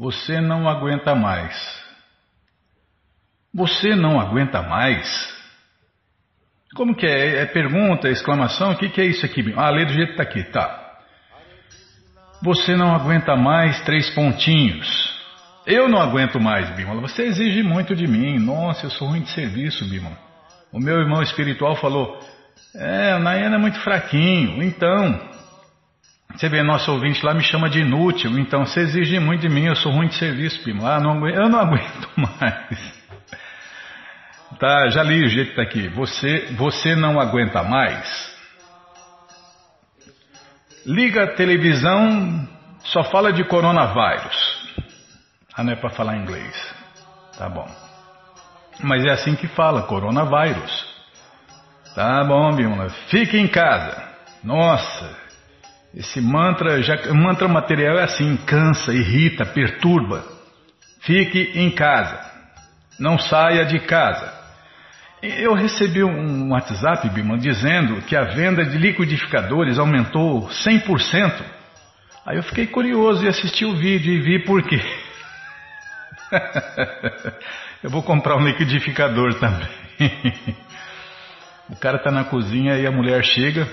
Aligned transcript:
Você 0.00 0.40
não 0.40 0.66
aguenta 0.66 1.14
mais. 1.14 1.54
Você 3.54 3.94
não 3.94 4.18
aguenta 4.18 4.62
mais? 4.62 5.06
Como 6.74 6.96
que 6.96 7.04
é? 7.06 7.42
É 7.42 7.44
pergunta, 7.44 8.08
exclamação? 8.08 8.70
O 8.70 8.78
que, 8.78 8.88
que 8.88 8.98
é 8.98 9.04
isso 9.04 9.26
aqui? 9.26 9.52
Ah, 9.54 9.68
lê 9.68 9.84
do 9.84 9.92
jeito 9.92 10.14
que 10.14 10.22
está 10.22 10.22
aqui, 10.22 10.42
tá. 10.44 11.00
Você 12.42 12.74
não 12.74 12.94
aguenta 12.94 13.36
mais 13.36 13.82
três 13.82 14.08
pontinhos. 14.14 14.88
Eu 15.66 15.86
não 15.86 16.00
aguento 16.00 16.40
mais, 16.40 16.70
Bímola. 16.70 17.02
Você 17.02 17.24
exige 17.24 17.62
muito 17.62 17.94
de 17.94 18.06
mim. 18.06 18.38
Nossa, 18.38 18.86
eu 18.86 18.90
sou 18.90 19.08
ruim 19.08 19.20
de 19.20 19.28
serviço, 19.28 19.86
Bímola. 19.86 20.16
O 20.72 20.80
meu 20.80 20.96
irmão 20.98 21.20
espiritual 21.22 21.76
falou: 21.76 22.18
É, 22.74 23.14
o 23.16 23.18
Nayana 23.18 23.56
é 23.56 23.58
muito 23.58 23.78
fraquinho. 23.80 24.62
Então, 24.62 25.29
você 26.34 26.48
vê, 26.48 26.62
nosso 26.62 26.90
ouvinte 26.92 27.24
lá 27.24 27.34
me 27.34 27.42
chama 27.42 27.68
de 27.68 27.80
inútil. 27.80 28.38
Então, 28.38 28.64
você 28.64 28.80
exige 28.80 29.18
muito 29.18 29.42
de 29.42 29.48
mim. 29.48 29.66
Eu 29.66 29.76
sou 29.76 29.92
ruim 29.92 30.08
de 30.08 30.14
serviço, 30.14 30.64
Bímola. 30.64 30.96
Ah, 30.96 31.00
não, 31.00 31.28
eu 31.28 31.48
não 31.48 31.58
aguento 31.60 32.08
mais. 32.16 33.00
Tá, 34.58 34.88
já 34.90 35.02
li 35.02 35.24
o 35.24 35.28
jeito 35.28 35.54
que 35.54 35.60
está 35.60 35.62
aqui. 35.62 35.88
Você, 35.88 36.54
você 36.56 36.94
não 36.94 37.20
aguenta 37.20 37.62
mais. 37.62 38.30
Liga 40.86 41.24
a 41.24 41.34
televisão, 41.34 42.48
só 42.84 43.04
fala 43.04 43.32
de 43.32 43.44
coronavírus. 43.44 44.60
Ah, 45.54 45.62
não 45.62 45.72
é 45.72 45.76
para 45.76 45.90
falar 45.90 46.16
inglês. 46.16 46.74
Tá 47.36 47.48
bom. 47.48 47.68
Mas 48.82 49.04
é 49.04 49.10
assim 49.10 49.34
que 49.34 49.46
fala, 49.48 49.82
coronavírus. 49.82 50.88
Tá 51.94 52.24
bom, 52.24 52.54
Bimala. 52.54 52.88
Fique 53.08 53.36
em 53.36 53.48
casa. 53.48 54.08
Nossa, 54.42 55.16
esse 55.94 56.20
mantra, 56.20 56.80
já, 56.82 57.12
mantra 57.12 57.48
material 57.48 57.98
é 57.98 58.04
assim, 58.04 58.36
cansa, 58.46 58.92
irrita, 58.92 59.44
perturba. 59.44 60.24
Fique 61.00 61.52
em 61.54 61.70
casa. 61.70 62.20
Não 62.98 63.18
saia 63.18 63.64
de 63.64 63.80
casa. 63.80 64.38
Eu 65.22 65.52
recebi 65.52 66.02
um 66.02 66.50
WhatsApp, 66.52 67.08
Bima, 67.10 67.36
dizendo 67.36 68.00
que 68.02 68.16
a 68.16 68.24
venda 68.24 68.64
de 68.64 68.78
liquidificadores 68.78 69.78
aumentou 69.78 70.48
100%. 70.48 71.42
Aí 72.24 72.36
eu 72.36 72.42
fiquei 72.42 72.66
curioso 72.66 73.24
e 73.24 73.28
assisti 73.28 73.64
o 73.64 73.76
vídeo 73.76 74.12
e 74.12 74.20
vi 74.20 74.44
por 74.44 74.62
quê. 74.62 74.80
eu 77.82 77.90
vou 77.90 78.02
comprar 78.02 78.36
um 78.36 78.44
liquidificador 78.44 79.34
também. 79.34 79.68
o 81.68 81.76
cara 81.76 81.96
está 81.96 82.10
na 82.10 82.24
cozinha 82.24 82.76
e 82.78 82.86
a 82.86 82.90
mulher 82.90 83.24
chega 83.24 83.66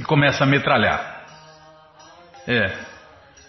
e 0.00 0.02
começa 0.02 0.44
a 0.44 0.46
metralhar. 0.46 1.24
É. 2.48 2.72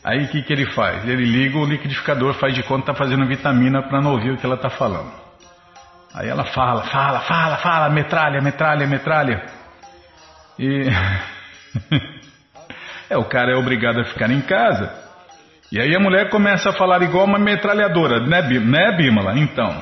Aí 0.04 0.26
o 0.26 0.28
que, 0.28 0.44
que 0.44 0.52
ele 0.52 0.66
faz? 0.74 1.08
Ele 1.08 1.24
liga 1.24 1.58
o 1.58 1.66
liquidificador, 1.66 2.34
faz 2.34 2.54
de 2.54 2.62
conta 2.64 2.84
que 2.84 2.92
está 2.92 3.06
fazendo 3.06 3.26
vitamina 3.26 3.82
para 3.84 4.02
não 4.02 4.12
ouvir 4.12 4.32
o 4.32 4.38
que 4.38 4.46
ela 4.46 4.56
está 4.56 4.70
falando. 4.70 5.14
Aí 6.14 6.28
ela 6.28 6.44
fala, 6.44 6.84
fala, 6.84 7.22
fala, 7.22 7.58
fala, 7.58 7.90
metralha, 7.90 8.42
metralha, 8.42 8.86
metralha. 8.86 9.46
E. 10.60 10.90
é, 13.10 13.18
o 13.18 13.24
cara 13.24 13.54
é 13.54 13.56
obrigado 13.56 14.02
a 14.02 14.04
ficar 14.04 14.30
em 14.30 14.42
casa. 14.42 14.92
E 15.72 15.80
aí 15.80 15.96
a 15.96 16.00
mulher 16.02 16.30
começa 16.30 16.72
a 16.72 16.74
falar 16.74 17.02
igual 17.02 17.24
uma 17.24 17.40
metralhadora, 17.40 18.20
né, 18.28 18.42
né 18.42 18.92
Bímola? 18.98 19.40
Então. 19.40 19.82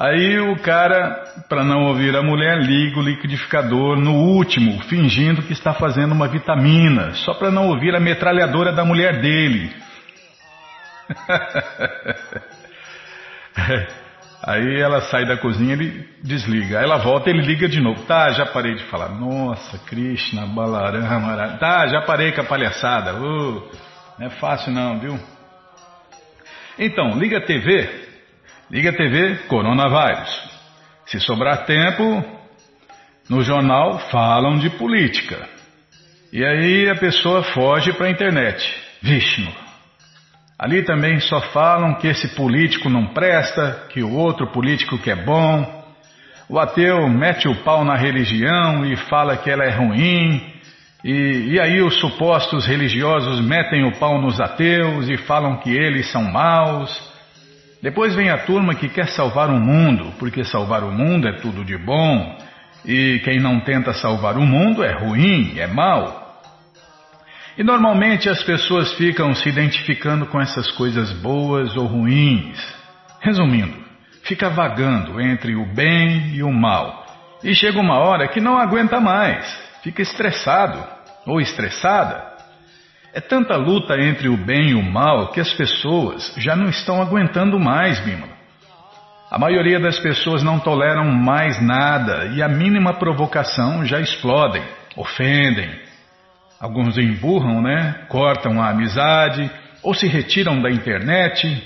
Aí 0.00 0.38
o 0.38 0.56
cara, 0.60 1.24
para 1.48 1.64
não 1.64 1.86
ouvir 1.86 2.14
a 2.14 2.22
mulher, 2.22 2.60
liga 2.60 3.00
o 3.00 3.02
liquidificador 3.02 3.96
no 3.96 4.14
último, 4.14 4.80
fingindo 4.84 5.42
que 5.42 5.52
está 5.52 5.74
fazendo 5.74 6.12
uma 6.12 6.28
vitamina, 6.28 7.14
só 7.14 7.34
para 7.34 7.50
não 7.50 7.66
ouvir 7.66 7.96
a 7.96 8.00
metralhadora 8.00 8.72
da 8.72 8.84
mulher 8.84 9.20
dele. 9.20 9.74
Aí 14.40 14.80
ela 14.80 15.00
sai 15.00 15.26
da 15.26 15.36
cozinha, 15.36 15.72
ele 15.72 16.08
desliga. 16.22 16.78
Aí 16.78 16.84
ela 16.84 16.98
volta, 16.98 17.28
ele 17.28 17.42
liga 17.42 17.68
de 17.68 17.80
novo. 17.80 18.04
Tá, 18.04 18.30
já 18.30 18.46
parei 18.46 18.76
de 18.76 18.84
falar. 18.84 19.08
Nossa, 19.08 19.78
Krishna, 19.78 20.46
Balarama. 20.46 21.58
Tá, 21.58 21.88
já 21.88 22.02
parei 22.02 22.30
com 22.30 22.42
a 22.42 22.44
palhaçada. 22.44 23.14
Não 23.14 23.68
é 24.20 24.30
fácil 24.30 24.72
não, 24.72 25.00
viu? 25.00 25.18
Então, 26.78 27.18
liga 27.18 27.38
a 27.38 27.44
TV. 27.44 28.07
Liga 28.70 28.90
a 28.90 28.92
TV, 28.92 29.46
coronavírus. 29.48 30.58
Se 31.06 31.18
sobrar 31.20 31.64
tempo, 31.64 32.22
no 33.30 33.42
jornal 33.42 33.98
falam 34.10 34.58
de 34.58 34.68
política. 34.68 35.48
E 36.30 36.44
aí 36.44 36.88
a 36.90 36.94
pessoa 36.94 37.42
foge 37.42 37.94
para 37.94 38.06
a 38.06 38.10
internet. 38.10 38.62
Vishnu, 39.00 39.50
Ali 40.58 40.82
também 40.82 41.18
só 41.20 41.40
falam 41.52 41.94
que 41.94 42.08
esse 42.08 42.34
político 42.34 42.90
não 42.90 43.06
presta, 43.14 43.86
que 43.90 44.02
o 44.02 44.12
outro 44.12 44.48
político 44.48 44.98
que 44.98 45.10
é 45.10 45.16
bom. 45.16 45.84
O 46.46 46.58
ateu 46.58 47.08
mete 47.08 47.48
o 47.48 47.62
pau 47.62 47.84
na 47.84 47.96
religião 47.96 48.84
e 48.84 48.96
fala 48.96 49.36
que 49.36 49.48
ela 49.48 49.64
é 49.64 49.70
ruim. 49.70 50.42
E, 51.04 51.52
e 51.52 51.60
aí 51.60 51.80
os 51.80 51.98
supostos 52.00 52.66
religiosos 52.66 53.40
metem 53.40 53.86
o 53.86 53.98
pau 53.98 54.20
nos 54.20 54.38
ateus 54.40 55.08
e 55.08 55.16
falam 55.16 55.56
que 55.58 55.70
eles 55.70 56.10
são 56.10 56.24
maus. 56.24 57.16
Depois 57.82 58.14
vem 58.14 58.28
a 58.30 58.38
turma 58.38 58.74
que 58.74 58.88
quer 58.88 59.08
salvar 59.08 59.50
o 59.50 59.60
mundo, 59.60 60.12
porque 60.18 60.44
salvar 60.44 60.82
o 60.82 60.90
mundo 60.90 61.28
é 61.28 61.32
tudo 61.32 61.64
de 61.64 61.76
bom. 61.76 62.38
E 62.84 63.20
quem 63.24 63.38
não 63.38 63.60
tenta 63.60 63.92
salvar 63.92 64.36
o 64.36 64.46
mundo 64.46 64.82
é 64.82 64.92
ruim, 64.92 65.58
é 65.58 65.66
mau. 65.66 66.42
E 67.56 67.62
normalmente 67.62 68.28
as 68.28 68.42
pessoas 68.42 68.92
ficam 68.94 69.34
se 69.34 69.48
identificando 69.48 70.26
com 70.26 70.40
essas 70.40 70.70
coisas 70.72 71.12
boas 71.12 71.76
ou 71.76 71.86
ruins. 71.86 72.58
Resumindo, 73.20 73.74
fica 74.22 74.48
vagando 74.48 75.20
entre 75.20 75.56
o 75.56 75.66
bem 75.74 76.34
e 76.34 76.42
o 76.42 76.52
mal. 76.52 77.04
E 77.42 77.54
chega 77.54 77.80
uma 77.80 77.98
hora 77.98 78.28
que 78.28 78.40
não 78.40 78.58
aguenta 78.58 79.00
mais, 79.00 79.44
fica 79.82 80.02
estressado 80.02 80.84
ou 81.26 81.40
estressada. 81.40 82.27
É 83.12 83.20
tanta 83.20 83.56
luta 83.56 83.98
entre 84.00 84.28
o 84.28 84.36
bem 84.36 84.70
e 84.70 84.74
o 84.74 84.82
mal 84.82 85.32
que 85.32 85.40
as 85.40 85.52
pessoas 85.52 86.34
já 86.36 86.54
não 86.54 86.68
estão 86.68 87.00
aguentando 87.00 87.58
mais, 87.58 87.98
Bímola. 88.00 88.36
A 89.30 89.38
maioria 89.38 89.78
das 89.78 89.98
pessoas 89.98 90.42
não 90.42 90.58
toleram 90.58 91.04
mais 91.04 91.60
nada 91.60 92.26
e 92.34 92.42
a 92.42 92.48
mínima 92.48 92.94
provocação 92.94 93.84
já 93.84 94.00
explodem, 94.00 94.62
ofendem, 94.96 95.70
Alguns 96.60 96.98
emburram, 96.98 97.62
né? 97.62 98.06
Cortam 98.08 98.60
a 98.60 98.70
amizade 98.70 99.48
ou 99.82 99.94
se 99.94 100.08
retiram 100.08 100.60
da 100.60 100.68
internet. 100.68 101.62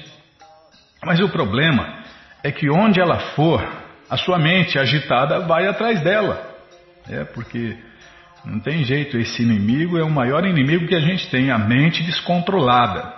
Mas 1.02 1.18
o 1.18 1.30
problema 1.30 2.02
é 2.42 2.52
que 2.52 2.70
onde 2.70 3.00
ela 3.00 3.18
for, 3.34 3.66
a 4.10 4.16
sua 4.18 4.38
mente 4.38 4.78
agitada 4.78 5.40
vai 5.40 5.66
atrás 5.66 6.02
dela. 6.02 6.46
É 7.08 7.24
porque 7.24 7.76
não 8.44 8.58
tem 8.58 8.82
jeito, 8.84 9.16
esse 9.18 9.42
inimigo 9.42 9.96
é 9.96 10.02
o 10.02 10.10
maior 10.10 10.44
inimigo 10.44 10.86
que 10.86 10.94
a 10.94 11.00
gente 11.00 11.28
tem, 11.30 11.50
a 11.50 11.58
mente 11.58 12.02
descontrolada. 12.02 13.12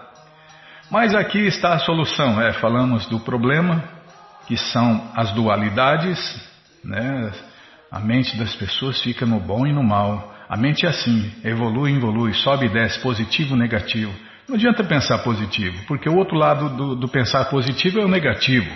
Mas 0.91 1.15
aqui 1.15 1.39
está 1.39 1.75
a 1.75 1.79
solução, 1.79 2.41
é, 2.41 2.53
falamos 2.55 3.07
do 3.07 3.19
problema, 3.19 3.83
que 4.47 4.57
são 4.57 5.11
as 5.15 5.33
dualidades, 5.33 6.19
né? 6.85 7.33
A 7.91 8.01
mente 8.01 8.37
das 8.37 8.55
pessoas 8.55 9.01
fica 9.01 9.25
no 9.25 9.41
bom 9.41 9.67
e 9.67 9.73
no 9.73 9.83
mal. 9.83 10.35
A 10.49 10.57
mente 10.57 10.85
é 10.85 10.91
assim, 10.91 11.33
evolui, 11.43 11.95
evolui, 11.95 12.35
sobe 12.35 12.67
e 12.67 12.69
desce, 12.69 13.01
positivo, 13.01 13.57
negativo. 13.57 14.13
Não 14.47 14.57
adianta 14.57 14.85
pensar 14.85 15.19
positivo, 15.19 15.85
porque 15.87 16.09
o 16.09 16.17
outro 16.17 16.37
lado 16.37 16.69
do, 16.69 16.95
do 16.95 17.09
pensar 17.09 17.47
positivo 17.47 17.99
é 17.99 18.05
o 18.05 18.09
negativo. 18.09 18.71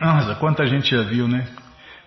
Nossa, 0.00 0.36
quanta 0.36 0.66
gente 0.66 0.94
já 0.94 1.02
viu, 1.02 1.26
né? 1.26 1.48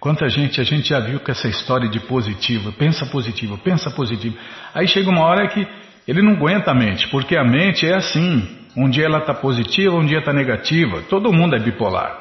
Quanta 0.04 0.28
gente 0.28 0.60
a 0.60 0.66
gente 0.66 0.90
já 0.90 1.00
viu 1.00 1.22
com 1.22 1.32
essa 1.32 1.48
história 1.48 1.88
de 1.88 1.98
positivo, 2.02 2.74
pensa 2.74 3.06
positivo, 3.06 3.58
pensa 3.58 3.90
positivo. 3.90 4.38
Aí 4.74 4.86
chega 4.86 5.10
uma 5.10 5.22
hora 5.22 5.48
que 5.48 5.66
ele 6.06 6.22
não 6.22 6.34
aguenta 6.34 6.72
a 6.72 6.74
mente, 6.74 7.08
porque 7.08 7.38
a 7.38 7.44
mente 7.46 7.88
é 7.88 7.94
assim. 7.96 8.46
Um 8.76 8.90
dia 8.90 9.06
ela 9.06 9.20
está 9.20 9.34
positiva, 9.34 9.96
um 9.96 10.06
dia 10.06 10.20
está 10.20 10.34
negativa. 10.34 11.04
Todo 11.04 11.32
mundo 11.32 11.56
é 11.56 11.60
bipolar. 11.60 12.20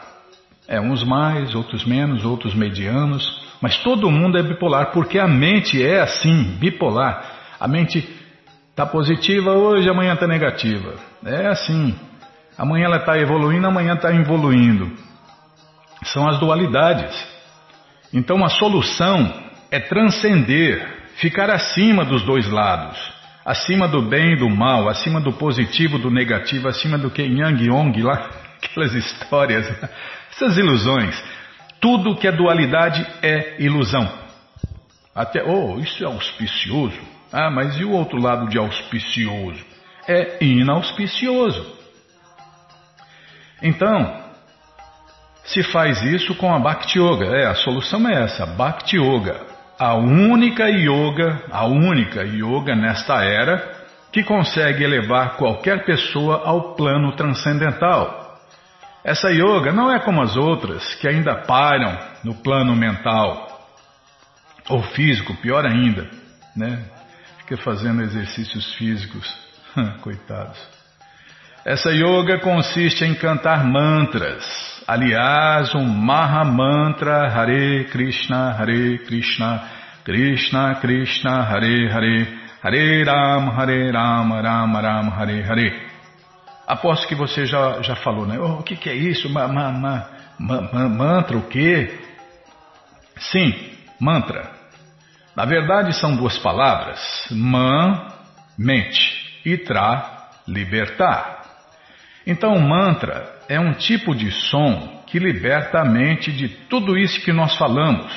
É, 0.69 0.81
uns 0.81 1.03
mais, 1.03 1.57
outros 1.57 1.85
menos, 1.85 2.25
outros 2.25 2.55
medianos. 2.55 3.27
Mas 3.61 3.77
todo 3.79 4.09
mundo 4.13 4.39
é 4.39 4.45
bipolar, 4.45 4.93
porque 4.93 5.19
a 5.19 5.27
mente 5.27 5.85
é 5.85 6.03
assim, 6.03 6.57
bipolar. 6.61 7.57
A 7.59 7.67
mente 7.67 8.09
está 8.71 8.87
positiva 8.87 9.55
hoje, 9.55 9.91
amanhã 9.91 10.15
está 10.15 10.29
negativa. 10.29 10.95
É 11.27 11.49
assim. 11.49 11.97
Amanhã 12.57 12.85
ela 12.85 12.99
está 12.99 13.19
evoluindo, 13.19 13.67
amanhã 13.67 13.95
está 13.95 14.15
evoluindo. 14.15 14.89
São 16.05 16.29
as 16.29 16.39
dualidades. 16.39 17.32
Então 18.13 18.45
a 18.45 18.49
solução 18.49 19.51
é 19.71 19.81
transcender, 19.81 20.87
ficar 21.17 21.51
acima 21.51 22.05
dos 22.05 22.23
dois 22.23 22.49
lados. 22.49 22.99
Acima 23.45 23.89
do 23.89 24.03
bem 24.03 24.35
e 24.35 24.37
do 24.37 24.49
mal, 24.49 24.89
acima 24.89 25.21
do 25.21 25.33
positivo, 25.33 25.99
do 25.99 26.11
negativo, 26.11 26.69
acima 26.69 26.97
do 26.97 27.11
que 27.11 27.23
Yang 27.23 27.67
Yong 27.67 28.03
lá, 28.03 28.31
aquelas 28.63 28.95
histórias, 28.95 29.69
essas 30.31 30.57
ilusões. 30.57 31.21
Tudo 31.81 32.17
que 32.17 32.29
é 32.29 32.33
dualidade 32.33 33.05
é 33.21 33.57
ilusão. 33.59 34.09
Até, 35.13 35.43
oh, 35.43 35.79
isso 35.81 36.05
é 36.05 36.07
auspicioso. 36.07 37.01
Ah, 37.33 37.51
mas 37.51 37.77
e 37.81 37.85
o 37.85 37.91
outro 37.91 38.21
lado 38.21 38.49
de 38.49 38.59
auspicioso? 38.59 39.73
é 40.07 40.45
inauspicioso. 40.45 41.81
Então, 43.63 44.22
se 45.45 45.63
faz 45.65 46.03
isso 46.03 46.35
com 46.37 46.55
a 46.55 46.59
Bhakti 46.59 46.99
Yoga. 46.99 47.27
É, 47.27 47.47
a 47.47 47.55
solução 47.55 48.09
é 48.09 48.25
essa, 48.25 48.47
Bhakti 48.47 48.97
Yoga. 48.97 49.41
A 49.79 49.95
única 49.95 50.69
yoga, 50.69 51.43
a 51.51 51.65
única 51.67 52.23
yoga 52.23 52.77
nesta 52.77 53.25
era 53.25 53.83
que 54.13 54.23
consegue 54.23 54.85
elevar 54.85 55.37
qualquer 55.37 55.85
pessoa 55.85 56.43
ao 56.45 56.75
plano 56.75 57.17
transcendental. 57.17 58.39
Essa 59.03 59.31
yoga 59.31 59.73
não 59.73 59.91
é 59.91 59.99
como 59.99 60.23
as 60.23 60.37
outras, 60.37 60.95
que 60.97 61.09
ainda 61.09 61.35
param 61.35 61.99
no 62.23 62.35
plano 62.35 62.77
mental 62.77 63.49
ou 64.69 64.83
físico, 64.83 65.35
pior 65.37 65.67
ainda, 65.67 66.09
né? 66.55 66.85
Fica 67.39 67.57
fazendo 67.57 68.03
exercícios 68.03 68.75
físicos, 68.75 69.27
coitados. 70.03 70.59
Essa 71.65 71.91
yoga 71.91 72.39
consiste 72.39 73.05
em 73.05 73.15
cantar 73.15 73.65
mantras. 73.65 74.72
Aliás, 74.87 75.75
um 75.75 75.85
Maha 75.85 76.45
Mantra 76.45 77.29
Hare 77.29 77.85
Krishna, 77.85 78.53
Hare 78.53 78.99
Krishna, 78.99 79.63
Krishna 80.05 80.75
Krishna, 80.77 81.43
Hare 81.43 81.89
Hare, 81.89 82.41
Hare 82.63 83.05
Ram, 83.05 83.49
Hare 83.51 83.93
Ram, 83.93 84.33
Ram 84.33 84.77
Ram, 84.77 85.09
Hare 85.11 85.43
Hare. 85.43 85.93
Aposto 86.67 87.07
que 87.07 87.15
você 87.15 87.47
já, 87.47 87.81
já 87.83 87.95
falou, 87.97 88.27
né? 88.27 88.39
Oh, 88.39 88.61
o 88.61 88.63
que, 88.63 88.77
que 88.77 88.89
é 88.89 88.95
isso? 88.95 89.29
Ma, 89.31 89.47
ma, 89.47 89.73
ma, 90.39 90.89
mantra, 90.89 91.37
o 91.37 91.43
quê? 91.43 92.01
Sim, 93.19 93.55
mantra. 94.01 94.51
Na 95.37 95.45
verdade 95.45 95.95
são 95.95 96.17
duas 96.17 96.39
palavras. 96.39 97.01
Man, 97.31 98.09
mente. 98.59 99.41
E 99.45 99.57
tra, 99.59 100.31
libertar. 100.47 101.42
Então, 102.27 102.59
mantra 102.59 103.33
é 103.49 103.59
um 103.59 103.73
tipo 103.73 104.15
de 104.15 104.31
som 104.31 105.03
que 105.07 105.19
liberta 105.19 105.81
a 105.81 105.85
mente 105.85 106.33
de 106.33 106.49
tudo 106.49 106.97
isso 106.97 107.21
que 107.21 107.33
nós 107.33 107.57
falamos. 107.57 108.11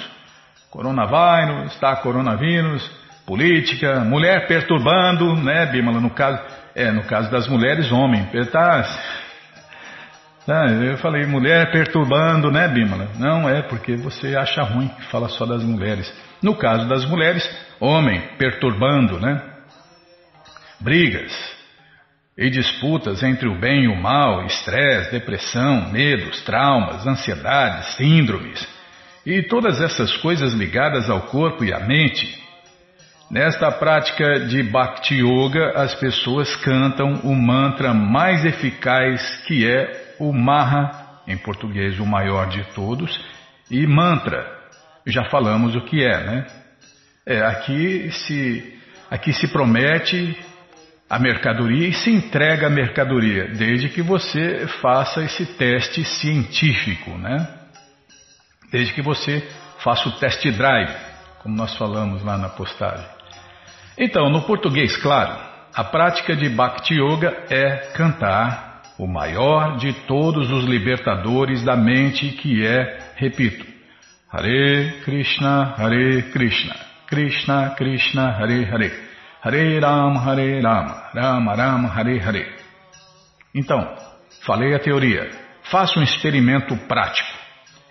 Coronavírus, 0.70 1.76
tá 1.80 1.96
coronavírus, 1.96 2.90
política, 3.26 4.02
mulher 4.02 4.48
perturbando, 4.48 5.36
né, 5.36 5.66
Bimala, 5.66 6.00
no 6.00 6.10
caso. 6.10 6.42
É, 6.76 6.92
no 6.92 7.04
caso 7.04 7.32
das 7.32 7.48
mulheres, 7.48 7.90
homem. 7.90 8.28
Tá, 10.46 10.68
eu 10.68 10.98
falei 10.98 11.26
mulher 11.26 11.72
perturbando, 11.72 12.52
né, 12.52 12.68
Bímola? 12.68 13.10
Não 13.18 13.50
é 13.50 13.64
porque 13.64 13.96
você 13.96 14.36
acha 14.36 14.62
ruim 14.62 14.88
que 14.90 15.04
fala 15.06 15.28
só 15.28 15.44
das 15.44 15.64
mulheres. 15.64 16.14
No 16.42 16.56
caso 16.56 16.88
das 16.88 17.04
mulheres, 17.06 17.50
homem 17.80 18.22
perturbando, 18.38 19.20
né? 19.20 19.42
Brigas 20.80 21.55
e 22.38 22.50
disputas 22.50 23.24
entre 23.24 23.48
o 23.48 23.58
bem 23.58 23.84
e 23.84 23.88
o 23.88 23.96
mal, 23.96 24.46
estresse, 24.46 25.12
depressão, 25.12 25.92
medos, 25.92 26.42
traumas, 26.42 27.08
ansiedades, 27.08 27.96
síndromes 27.96 28.68
e 29.26 29.42
todas 29.44 29.82
essas 29.82 30.16
coisas 30.18 30.54
ligadas 30.54 31.10
ao 31.10 31.22
corpo 31.22 31.64
e 31.64 31.74
à 31.74 31.80
mente 31.80 32.46
Nesta 33.30 33.72
prática 33.72 34.42
de 34.42 34.62
Bhakti 34.62 35.16
Yoga, 35.16 35.72
as 35.76 35.96
pessoas 35.96 36.56
cantam 36.58 37.22
o 37.24 37.36
mantra 37.36 37.92
mais 37.92 38.46
eficaz 38.46 39.44
que 39.48 39.68
é 39.68 40.16
o 40.20 40.32
Maha, 40.32 41.22
em 41.28 41.36
português 41.36 42.00
o 42.00 42.06
maior 42.06 42.48
de 42.50 42.64
todos, 42.76 43.20
e 43.70 43.86
mantra. 43.88 44.46
Já 45.08 45.26
falamos 45.26 45.76
o 45.76 45.82
que 45.82 46.04
é, 46.04 46.24
né? 46.24 46.46
É, 47.26 47.42
aqui 47.42 48.12
se 48.12 48.80
aqui 49.10 49.34
se 49.34 49.48
promete 49.48 50.38
a 51.10 51.20
mercadoria 51.20 51.88
e 51.88 51.94
se 51.94 52.10
entrega 52.10 52.68
a 52.68 52.70
mercadoria, 52.70 53.48
desde 53.50 53.90
que 53.90 54.02
você 54.02 54.68
faça 54.82 55.24
esse 55.24 55.46
teste 55.46 56.04
científico, 56.04 57.12
né? 57.18 57.48
Desde 58.72 58.94
que 58.94 59.02
você 59.02 59.48
faça 59.80 60.10
o 60.10 60.14
test 60.14 60.44
drive, 60.52 60.92
como 61.44 61.56
nós 61.56 61.76
falamos 61.78 62.24
lá 62.24 62.38
na 62.38 62.50
postagem. 62.50 63.06
Então, 63.98 64.30
no 64.30 64.42
português, 64.42 64.98
claro, 64.98 65.38
a 65.74 65.84
prática 65.84 66.36
de 66.36 66.50
Bhakti 66.50 66.96
Yoga 66.96 67.46
é 67.50 67.92
cantar 67.94 68.82
o 68.98 69.08
maior 69.08 69.78
de 69.78 69.94
todos 70.08 70.50
os 70.52 70.66
libertadores 70.66 71.64
da 71.64 71.76
mente, 71.76 72.30
que 72.30 72.66
é, 72.66 72.98
repito, 73.16 73.66
Hare 74.32 75.02
Krishna, 75.04 75.76
Hare 75.78 76.24
Krishna, 76.32 76.76
Krishna 77.08 77.70
Krishna, 77.78 78.32
Hare 78.32 78.66
Hare, 78.66 79.05
Hare 79.46 79.80
Ram, 79.80 80.18
Hare 80.18 80.60
Rama, 80.60 81.04
Rama 81.14 81.54
Rama, 81.54 81.88
Hare 81.88 82.20
Hare. 82.20 82.48
Então, 83.54 83.96
falei 84.44 84.74
a 84.74 84.80
teoria. 84.80 85.30
Faça 85.70 86.00
um 86.00 86.02
experimento 86.02 86.76
prático. 86.88 87.30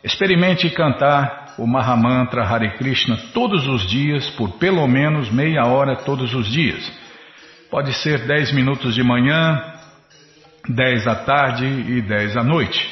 Experimente 0.02 0.68
cantar 0.70 1.54
o 1.56 1.64
Mahamantra 1.64 2.42
Hare 2.42 2.76
Krishna 2.76 3.16
todos 3.32 3.68
os 3.68 3.88
dias, 3.88 4.28
por 4.30 4.58
pelo 4.58 4.84
menos 4.88 5.30
meia 5.30 5.64
hora 5.64 5.94
todos 5.94 6.34
os 6.34 6.50
dias. 6.50 6.92
Pode 7.70 7.92
ser 8.02 8.26
10 8.26 8.52
minutos 8.52 8.92
de 8.92 9.04
manhã, 9.04 9.62
10 10.68 11.06
à 11.06 11.14
tarde 11.14 11.66
e 11.66 12.02
10 12.02 12.36
à 12.36 12.42
noite. 12.42 12.84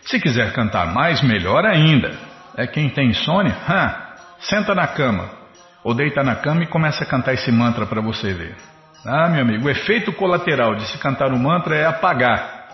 Se 0.00 0.18
quiser 0.18 0.54
cantar 0.54 0.86
mais, 0.94 1.20
melhor 1.20 1.66
ainda. 1.66 2.18
É 2.56 2.66
quem 2.66 2.88
tem 2.88 3.10
insônia? 3.10 3.54
Ha, 3.68 4.14
senta 4.38 4.74
na 4.74 4.86
cama 4.86 5.39
ou 5.82 5.94
deita 5.94 6.22
na 6.22 6.36
cama 6.36 6.62
e 6.62 6.66
começa 6.66 7.04
a 7.04 7.06
cantar 7.06 7.34
esse 7.34 7.50
mantra 7.50 7.86
para 7.86 8.00
você 8.00 8.32
ver. 8.32 8.56
Ah, 9.04 9.28
meu 9.28 9.42
amigo, 9.42 9.66
o 9.66 9.70
efeito 9.70 10.12
colateral 10.12 10.74
de 10.74 10.86
se 10.86 10.98
cantar 10.98 11.32
o 11.32 11.38
mantra 11.38 11.74
é 11.74 11.86
apagar. 11.86 12.68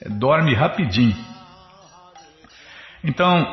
É, 0.00 0.08
dorme 0.08 0.54
rapidinho. 0.54 1.16
Então, 3.02 3.50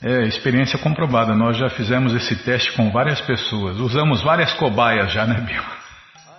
é, 0.00 0.22
experiência 0.22 0.78
comprovada. 0.78 1.34
Nós 1.34 1.56
já 1.56 1.68
fizemos 1.70 2.14
esse 2.14 2.36
teste 2.44 2.72
com 2.72 2.90
várias 2.90 3.20
pessoas. 3.20 3.78
Usamos 3.78 4.22
várias 4.22 4.52
cobaias 4.54 5.12
já, 5.12 5.26
né, 5.26 5.40
Bill? 5.40 5.62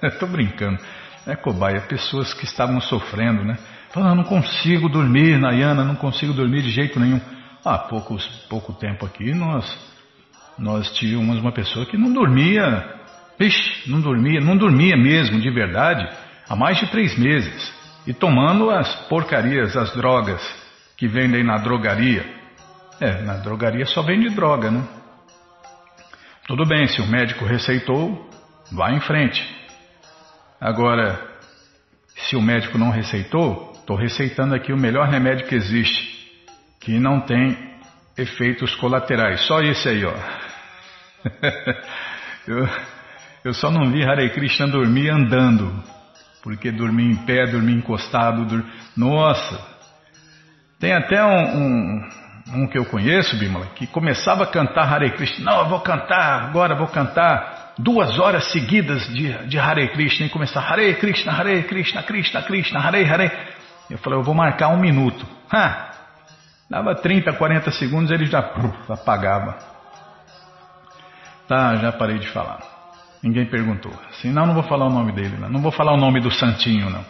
Estou 0.10 0.30
brincando. 0.30 0.80
É 1.28 1.36
cobaia, 1.36 1.82
pessoas 1.82 2.34
que 2.34 2.46
estavam 2.46 2.80
sofrendo, 2.80 3.44
né? 3.44 3.58
Falando, 3.92 4.18
não 4.18 4.24
consigo 4.24 4.88
dormir, 4.88 5.38
Nayana, 5.38 5.84
não 5.84 5.96
consigo 5.96 6.32
dormir 6.34 6.62
de 6.62 6.70
jeito 6.70 7.00
nenhum. 7.00 7.20
Há 7.64 7.78
poucos, 7.78 8.26
pouco 8.50 8.72
tempo 8.74 9.06
aqui, 9.06 9.34
nós, 9.34 9.66
nós 10.60 10.92
tínhamos 10.94 11.40
uma 11.40 11.52
pessoa 11.52 11.86
que 11.86 11.98
não 11.98 12.12
dormia, 12.12 13.00
ixi, 13.40 13.90
não 13.90 14.02
dormia, 14.02 14.40
não 14.42 14.58
dormia 14.58 14.98
mesmo, 14.98 15.40
de 15.40 15.50
verdade, 15.50 16.08
há 16.48 16.56
mais 16.56 16.78
de 16.78 16.88
três 16.88 17.18
meses. 17.18 17.74
E 18.06 18.14
tomando 18.14 18.70
as 18.70 18.94
porcarias, 19.08 19.76
as 19.78 19.94
drogas 19.94 20.42
que 20.98 21.08
vendem 21.08 21.44
na 21.44 21.58
drogaria. 21.58 22.26
É, 23.00 23.22
na 23.22 23.38
drogaria 23.38 23.86
só 23.86 24.02
vende 24.02 24.30
droga, 24.30 24.70
né? 24.70 24.84
Tudo 26.48 26.66
bem, 26.66 26.88
se 26.88 27.00
o 27.02 27.08
médico 27.08 27.46
receitou, 27.46 28.30
vá 28.72 28.92
em 28.92 29.00
frente. 29.00 29.46
Agora, 30.60 31.20
se 32.16 32.36
o 32.36 32.42
médico 32.42 32.78
não 32.78 32.90
receitou, 32.90 33.72
estou 33.76 33.96
receitando 33.96 34.56
aqui 34.56 34.74
o 34.74 34.78
melhor 34.78 35.08
remédio 35.08 35.48
que 35.48 35.56
existe, 35.56 36.44
que 36.82 37.00
não 37.00 37.22
tem 37.22 37.58
efeitos 38.18 38.76
colaterais. 38.76 39.42
Só 39.42 39.62
esse 39.62 39.88
aí, 39.88 40.04
ó. 40.04 40.14
eu, 42.48 42.70
eu 43.46 43.54
só 43.54 43.72
não 43.72 43.92
vi 43.92 44.04
Hare 44.04 44.30
Krishna 44.32 44.68
dormir 44.68 45.10
andando, 45.10 45.72
porque 46.44 46.72
dormir 46.72 47.12
em 47.12 47.16
pé, 47.26 47.46
dormir 47.48 47.74
encostado, 47.74 48.46
dur... 48.46 48.64
nossa. 48.96 49.60
Tem 50.80 50.94
até 50.94 51.24
um, 51.24 51.58
um 51.58 52.10
um 52.54 52.68
que 52.68 52.78
eu 52.78 52.86
conheço, 52.86 53.38
Bimala, 53.38 53.68
que 53.76 53.86
começava 53.88 54.44
a 54.44 54.48
cantar 54.48 54.92
Hare 54.92 55.12
Krishna. 55.12 55.46
Não, 55.46 55.60
eu 55.60 55.70
vou 55.70 55.80
cantar 55.82 56.44
agora, 56.46 56.76
vou 56.76 56.88
cantar 56.88 57.74
duas 57.78 58.18
horas 58.20 58.52
seguidas 58.52 59.08
de, 59.08 59.32
de 59.48 59.60
Hare 59.60 59.88
Krishna 59.90 60.26
e 60.26 60.30
começar 60.30 60.62
Hare 60.62 60.96
Krishna, 60.96 61.32
Hare 61.32 61.64
Krishna, 61.64 62.04
Krishna, 62.04 62.42
Krishna, 62.42 62.80
Hare 62.80 63.06
Hare. 63.06 63.32
Eu 63.90 63.98
falei, 64.00 64.20
eu 64.20 64.24
vou 64.24 64.34
marcar 64.34 64.70
um 64.70 64.80
minuto. 64.80 65.26
Ha! 65.52 65.90
Dava 66.70 66.96
30, 66.96 67.34
40 67.34 67.72
segundos, 67.72 68.12
ele 68.12 68.26
já 68.26 68.42
puf, 68.42 68.92
apagava. 68.92 69.58
Tá, 71.50 71.76
já 71.78 71.92
parei 71.92 72.20
de 72.20 72.28
falar. 72.28 72.60
Ninguém 73.24 73.48
perguntou. 73.48 73.92
Senão 74.22 74.46
não 74.46 74.54
vou 74.54 74.62
falar 74.62 74.86
o 74.86 74.92
nome 74.92 75.12
dele, 75.12 75.36
não. 75.40 75.50
não 75.50 75.62
vou 75.62 75.72
falar 75.72 75.94
o 75.94 75.98
nome 75.98 76.22
do 76.22 76.30
santinho, 76.30 76.92
não. 76.92 77.04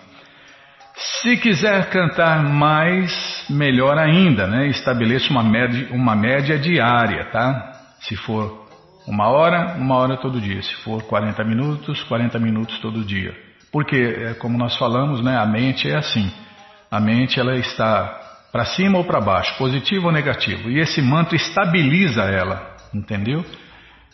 Se 0.96 1.36
quiser 1.36 1.90
cantar 1.90 2.42
mais, 2.42 3.46
melhor 3.50 3.98
ainda, 3.98 4.48
né? 4.48 4.68
Estabeleça 4.68 5.30
uma 5.30 5.44
média, 5.44 5.90
uma 5.92 6.16
média 6.16 6.58
diária, 6.58 7.26
tá? 7.26 7.74
Se 8.00 8.16
for 8.16 8.66
uma 9.06 9.28
hora, 9.28 9.76
uma 9.78 9.96
hora 9.96 10.16
todo 10.16 10.40
dia. 10.40 10.62
Se 10.62 10.74
for 10.84 11.04
40 11.04 11.44
minutos, 11.44 12.02
40 12.04 12.40
minutos 12.40 12.80
todo 12.80 13.04
dia. 13.04 13.36
Porque, 13.74 13.98
é, 13.98 14.34
como 14.36 14.58
nós 14.58 14.78
falamos, 14.78 15.22
né? 15.22 15.38
A 15.38 15.46
mente 15.46 15.90
é 15.90 15.98
assim. 15.98 16.32
A 16.90 17.00
mente 17.00 17.40
ela 17.40 17.56
está 17.58 18.48
para 18.54 18.66
cima 18.66 18.98
ou 18.98 19.04
para 19.04 19.20
baixo, 19.20 19.58
positivo 19.58 20.08
ou 20.08 20.14
negativo. 20.14 20.70
E 20.70 20.80
esse 20.80 21.02
mantra 21.02 21.36
estabiliza 21.36 22.24
ela, 22.24 22.76
entendeu? 22.94 23.44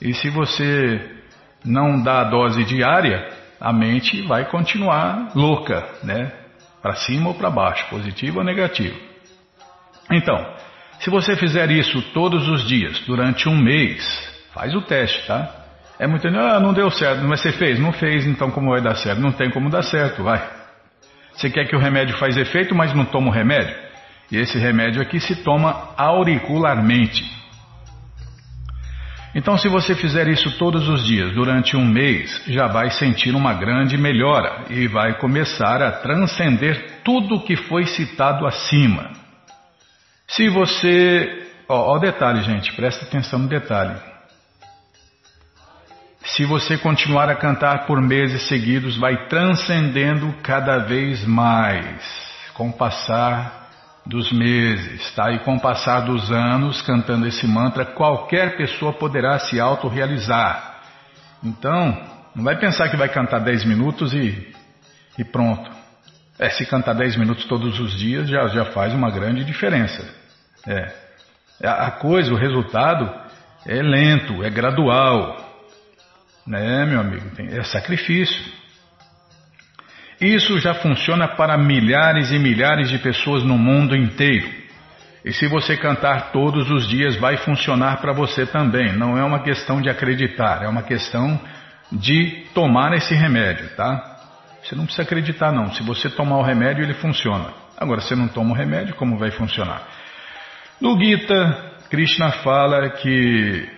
E 0.02 0.14
se 0.14 0.30
você 0.30 1.12
não 1.64 2.02
dá 2.02 2.22
a 2.22 2.24
dose 2.26 2.64
diária, 2.66 3.28
a 3.60 3.74
mente 3.74 4.22
vai 4.24 4.46
continuar 4.46 5.32
louca, 5.36 5.86
né? 6.04 6.32
Para 6.82 6.96
cima 6.96 7.30
ou 7.30 7.36
para 7.36 7.50
baixo, 7.50 7.90
positivo 7.90 8.40
ou 8.40 8.46
negativo. 8.46 8.96
Então, 10.12 10.54
se 11.00 11.10
você 11.10 11.36
fizer 11.36 11.72
isso 11.72 12.02
todos 12.14 12.48
os 12.48 12.68
dias, 12.68 13.00
durante 13.08 13.50
um 13.50 13.58
mês, 13.58 14.04
faz 14.54 14.74
o 14.76 14.82
teste, 14.82 15.26
tá? 15.26 15.50
É 15.98 16.06
muito, 16.06 16.28
ah, 16.28 16.60
não 16.60 16.74
deu 16.74 16.92
certo, 16.92 17.24
mas 17.24 17.42
você 17.42 17.54
fez? 17.54 17.80
Não 17.80 17.94
fez, 17.94 18.26
então 18.26 18.52
como 18.52 18.72
vai 18.72 18.82
dar 18.82 18.96
certo? 18.96 19.20
Não 19.20 19.32
tem 19.32 19.50
como 19.50 19.70
dar 19.70 19.84
certo, 19.84 20.24
vai. 20.24 20.46
Você 21.34 21.50
quer 21.50 21.66
que 21.68 21.76
o 21.76 21.80
remédio 21.80 22.18
faz 22.18 22.38
efeito, 22.38 22.76
mas 22.76 22.94
não 22.94 23.06
toma 23.06 23.30
o 23.30 23.34
remédio? 23.34 23.76
E 24.32 24.38
esse 24.38 24.58
remédio 24.58 25.02
aqui 25.02 25.20
se 25.20 25.36
toma 25.44 25.94
auricularmente. 25.98 27.24
Então, 29.36 29.58
se 29.58 29.68
você 29.68 29.94
fizer 29.94 30.30
isso 30.30 30.58
todos 30.58 30.88
os 30.88 31.06
dias, 31.06 31.34
durante 31.34 31.76
um 31.76 31.86
mês, 31.86 32.42
já 32.48 32.68
vai 32.68 32.90
sentir 32.92 33.36
uma 33.36 33.54
grande 33.54 33.98
melhora 33.98 34.64
e 34.70 34.88
vai 34.88 35.20
começar 35.20 35.82
a 35.82 35.92
transcender 35.92 37.02
tudo 37.04 37.36
o 37.36 37.44
que 37.44 37.58
foi 37.58 37.86
citado 37.86 38.48
acima. 38.48 39.12
Se 40.26 40.48
você. 40.48 41.50
Ó, 41.68 41.98
o 41.98 42.00
detalhe, 42.00 42.44
gente, 42.44 42.72
presta 42.78 43.04
atenção 43.04 43.40
no 43.40 43.50
detalhe. 43.50 44.00
Se 46.24 46.46
você 46.46 46.78
continuar 46.78 47.30
a 47.30 47.36
cantar 47.36 47.86
por 47.86 48.02
meses 48.02 48.48
seguidos, 48.48 48.96
vai 48.98 49.28
transcendendo 49.28 50.34
cada 50.42 50.78
vez 50.78 51.26
mais, 51.26 52.02
com 52.54 52.70
o 52.70 52.74
passar 52.74 53.65
dos 54.06 54.32
meses, 54.32 55.12
tá? 55.16 55.32
E 55.32 55.40
com 55.40 55.56
o 55.56 55.60
passar 55.60 56.02
dos 56.02 56.32
anos, 56.32 56.82
cantando 56.84 57.28
esse 57.28 57.48
mantra, 57.48 57.86
qualquer 57.86 58.56
pessoa 58.56 58.94
poderá 58.94 59.40
se 59.40 59.60
autorrealizar. 59.60 60.82
Então, 61.44 62.16
não 62.36 62.44
vai 62.44 62.58
pensar 62.58 62.90
que 62.90 62.98
vai 62.98 63.10
cantar 63.10 63.40
10 63.40 63.66
minutos 63.66 64.14
e, 64.14 64.54
e 65.18 65.24
pronto. 65.24 65.72
É, 66.38 66.50
se 66.50 66.66
cantar 66.66 66.94
10 66.94 67.18
minutos 67.18 67.46
todos 67.46 67.80
os 67.80 67.98
dias 67.98 68.30
já, 68.30 68.48
já 68.48 68.66
faz 68.66 68.94
uma 68.94 69.10
grande 69.10 69.44
diferença. 69.44 70.06
É. 70.68 71.06
A 71.64 71.92
coisa, 71.92 72.34
o 72.34 72.38
resultado 72.38 73.10
é 73.66 73.82
lento, 73.82 74.44
é 74.44 74.50
gradual. 74.50 75.44
Né, 76.46 76.86
meu 76.86 77.00
amigo? 77.00 77.32
É 77.40 77.64
sacrifício. 77.64 78.65
Isso 80.20 80.58
já 80.60 80.74
funciona 80.76 81.28
para 81.28 81.58
milhares 81.58 82.32
e 82.32 82.40
milhares 82.40 82.90
de 82.90 82.98
pessoas 83.00 83.44
no 83.44 83.58
mundo 83.58 83.96
inteiro. 83.96 84.50
E 85.26 85.34
se 85.34 85.48
você 85.48 85.76
cantar 85.76 86.32
todos 86.32 86.70
os 86.70 86.88
dias, 86.88 87.16
vai 87.16 87.36
funcionar 87.38 87.98
para 87.98 88.14
você 88.14 88.46
também. 88.46 88.94
Não 88.94 89.18
é 89.18 89.24
uma 89.24 89.40
questão 89.40 89.82
de 89.82 89.90
acreditar, 89.90 90.64
é 90.64 90.68
uma 90.68 90.84
questão 90.84 91.40
de 91.92 92.46
tomar 92.54 92.94
esse 92.94 93.16
remédio, 93.16 93.68
tá? 93.76 94.18
Você 94.64 94.76
não 94.76 94.86
precisa 94.86 95.04
acreditar, 95.04 95.52
não. 95.52 95.74
Se 95.74 95.84
você 95.84 96.10
tomar 96.10 96.38
o 96.38 96.44
remédio, 96.44 96.84
ele 96.84 96.94
funciona. 96.94 97.50
Agora, 97.78 98.02
se 98.02 98.16
não 98.16 98.28
toma 98.28 98.52
o 98.52 98.56
remédio, 98.56 98.96
como 98.96 99.18
vai 99.18 99.32
funcionar? 99.32 99.82
No 100.80 100.98
Gita, 100.98 101.74
Krishna 101.90 102.32
fala 102.32 102.90
que 102.90 103.70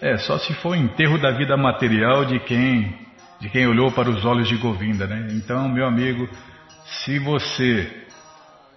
É, 0.00 0.16
só 0.16 0.38
se 0.38 0.54
for 0.54 0.70
o 0.70 0.76
enterro 0.76 1.18
da 1.18 1.32
vida 1.32 1.56
material 1.56 2.24
de 2.24 2.38
quem, 2.40 2.98
de 3.40 3.50
quem 3.50 3.66
olhou 3.66 3.92
para 3.92 4.08
os 4.08 4.24
olhos 4.24 4.48
de 4.48 4.56
Govinda, 4.56 5.06
né? 5.06 5.28
Então, 5.32 5.68
meu 5.68 5.86
amigo, 5.86 6.28
se 6.84 7.18
você 7.18 8.06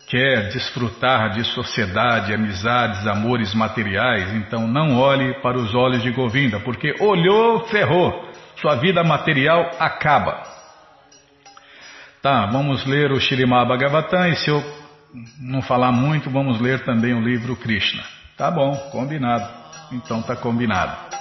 quer 0.08 0.50
desfrutar 0.50 1.30
de 1.30 1.46
sociedade, 1.46 2.34
amizades, 2.34 3.08
amores 3.08 3.54
materiais, 3.54 4.34
então 4.34 4.68
não 4.68 5.00
olhe 5.00 5.34
para 5.42 5.58
os 5.58 5.74
olhos 5.74 6.04
de 6.04 6.12
Govinda, 6.12 6.60
porque 6.60 6.94
olhou, 7.00 7.66
ferrou, 7.68 8.30
sua 8.58 8.76
vida 8.76 9.06
material 9.06 9.72
acaba. 9.80 10.51
Tá, 12.22 12.46
vamos 12.46 12.86
ler 12.86 13.12
o 13.12 13.20
Shirimá 13.20 13.66
Bhagavatam 13.66 14.28
e 14.28 14.36
se 14.36 14.50
eu 14.50 14.64
não 15.40 15.62
falar 15.62 15.92
muito, 15.92 16.30
vamos 16.30 16.62
ler 16.62 16.86
também 16.86 17.14
o 17.16 17.20
livro 17.20 17.56
Krishna. 17.56 18.04
Tá 18.38 18.52
bom, 18.52 18.76
combinado. 18.92 19.48
Então 19.92 20.22
tá 20.22 20.36
combinado. 20.36 21.21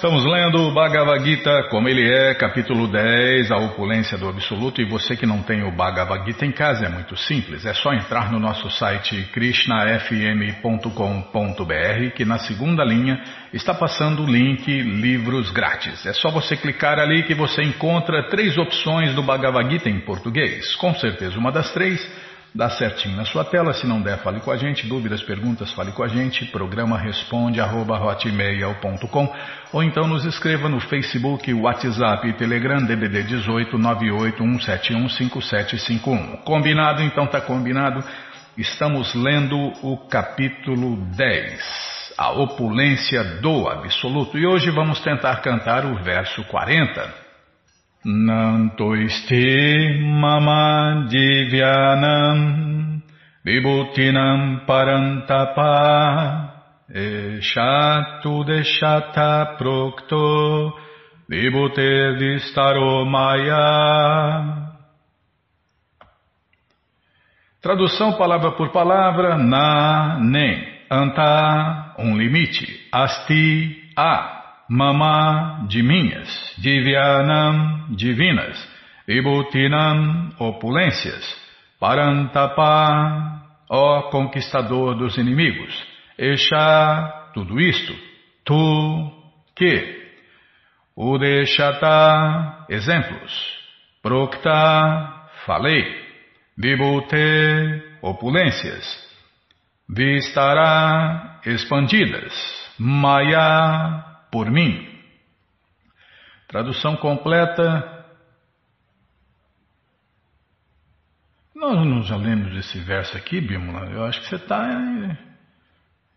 Estamos 0.00 0.24
lendo 0.24 0.62
o 0.62 0.72
Bhagavad 0.72 1.22
Gita 1.22 1.64
como 1.64 1.86
ele 1.86 2.10
é, 2.10 2.34
capítulo 2.34 2.88
10, 2.88 3.50
a 3.50 3.58
opulência 3.58 4.16
do 4.16 4.30
absoluto. 4.30 4.80
E 4.80 4.88
você 4.88 5.14
que 5.14 5.26
não 5.26 5.42
tem 5.42 5.62
o 5.62 5.70
Bhagavad 5.70 6.24
Gita 6.24 6.46
em 6.46 6.52
casa 6.52 6.86
é 6.86 6.88
muito 6.88 7.14
simples, 7.18 7.66
é 7.66 7.74
só 7.74 7.92
entrar 7.92 8.32
no 8.32 8.38
nosso 8.38 8.70
site 8.70 9.28
krishnafm.com.br 9.30 12.14
que 12.16 12.24
na 12.24 12.38
segunda 12.38 12.82
linha 12.82 13.22
está 13.52 13.74
passando 13.74 14.22
o 14.22 14.26
link 14.26 14.66
Livros 14.66 15.50
Grátis. 15.50 16.06
É 16.06 16.14
só 16.14 16.30
você 16.30 16.56
clicar 16.56 16.98
ali 16.98 17.24
que 17.24 17.34
você 17.34 17.62
encontra 17.62 18.26
três 18.30 18.56
opções 18.56 19.14
do 19.14 19.22
Bhagavad 19.22 19.70
Gita 19.70 19.90
em 19.90 20.00
português. 20.00 20.74
Com 20.76 20.94
certeza 20.94 21.38
uma 21.38 21.52
das 21.52 21.74
três 21.74 22.00
Dá 22.52 22.68
certinho 22.68 23.16
na 23.16 23.24
sua 23.24 23.44
tela, 23.44 23.72
se 23.72 23.86
não 23.86 24.02
der, 24.02 24.18
fale 24.18 24.40
com 24.40 24.50
a 24.50 24.56
gente. 24.56 24.88
Dúvidas, 24.88 25.22
perguntas, 25.22 25.72
fale 25.72 25.92
com 25.92 26.02
a 26.02 26.08
gente. 26.08 26.44
Programa 26.46 26.98
responde 26.98 27.60
arroba, 27.60 27.96
ou 29.72 29.84
então 29.84 30.08
nos 30.08 30.24
escreva 30.24 30.68
no 30.68 30.80
Facebook, 30.80 31.54
WhatsApp 31.54 32.28
e 32.28 32.32
Telegram 32.32 32.84
DDD 32.84 33.22
18 33.22 33.78
5751. 33.78 36.38
Combinado? 36.38 37.02
Então 37.02 37.28
tá 37.28 37.40
combinado. 37.40 38.02
Estamos 38.58 39.14
lendo 39.14 39.56
o 39.80 39.96
capítulo 40.08 40.96
10, 41.16 42.14
a 42.18 42.32
opulência 42.32 43.22
do 43.40 43.68
absoluto. 43.68 44.36
E 44.36 44.44
hoje 44.44 44.70
vamos 44.70 44.98
tentar 45.00 45.36
cantar 45.36 45.86
o 45.86 45.94
verso 46.02 46.42
40. 46.44 47.19
Nantoisti 48.04 50.00
mama 50.00 51.06
divyanam 51.12 53.02
vibhutinam 53.44 54.64
parantapa 54.64 56.48
eshatu 56.88 58.44
deshata 58.48 59.54
prokto 59.58 60.72
vibhute 61.28 62.16
vistaro 62.16 63.04
maya 63.04 64.70
Tradução 67.60 68.16
palavra 68.16 68.52
por 68.52 68.70
palavra, 68.70 69.36
na, 69.36 70.18
nem, 70.18 70.66
anta, 70.88 71.94
um 71.98 72.16
limite, 72.16 72.88
asti, 72.90 73.92
a, 73.94 74.39
Mama, 74.72 75.66
de 75.68 75.82
minhas, 75.82 76.54
Divyanam, 76.58 77.88
divinas, 77.90 78.56
Vibhutinam, 79.04 80.32
opulências, 80.38 81.26
Parantapa, 81.80 83.42
ó 83.68 84.02
conquistador 84.10 84.96
dos 84.96 85.18
inimigos, 85.18 85.74
Esha, 86.16 87.30
tudo 87.34 87.58
isto, 87.60 87.92
Tu, 88.44 89.12
que, 89.56 90.12
Udeshata, 90.96 92.66
exemplos, 92.68 93.32
Prokta, 94.00 95.30
falei, 95.46 95.84
Vibhute, 96.56 97.82
opulências, 98.02 98.86
Vistara, 99.88 101.40
expandidas, 101.44 102.32
Maya, 102.78 104.09
por 104.30 104.50
mim. 104.50 104.88
Tradução 106.48 106.96
completa. 106.96 108.06
Nós 111.54 111.86
não 111.86 112.02
já 112.02 112.16
lemos 112.16 112.56
esse 112.56 112.80
verso 112.80 113.16
aqui, 113.16 113.40
Bímola? 113.40 113.86
Eu 113.90 114.04
acho 114.04 114.20
que 114.20 114.28
você 114.28 114.36
está. 114.36 114.68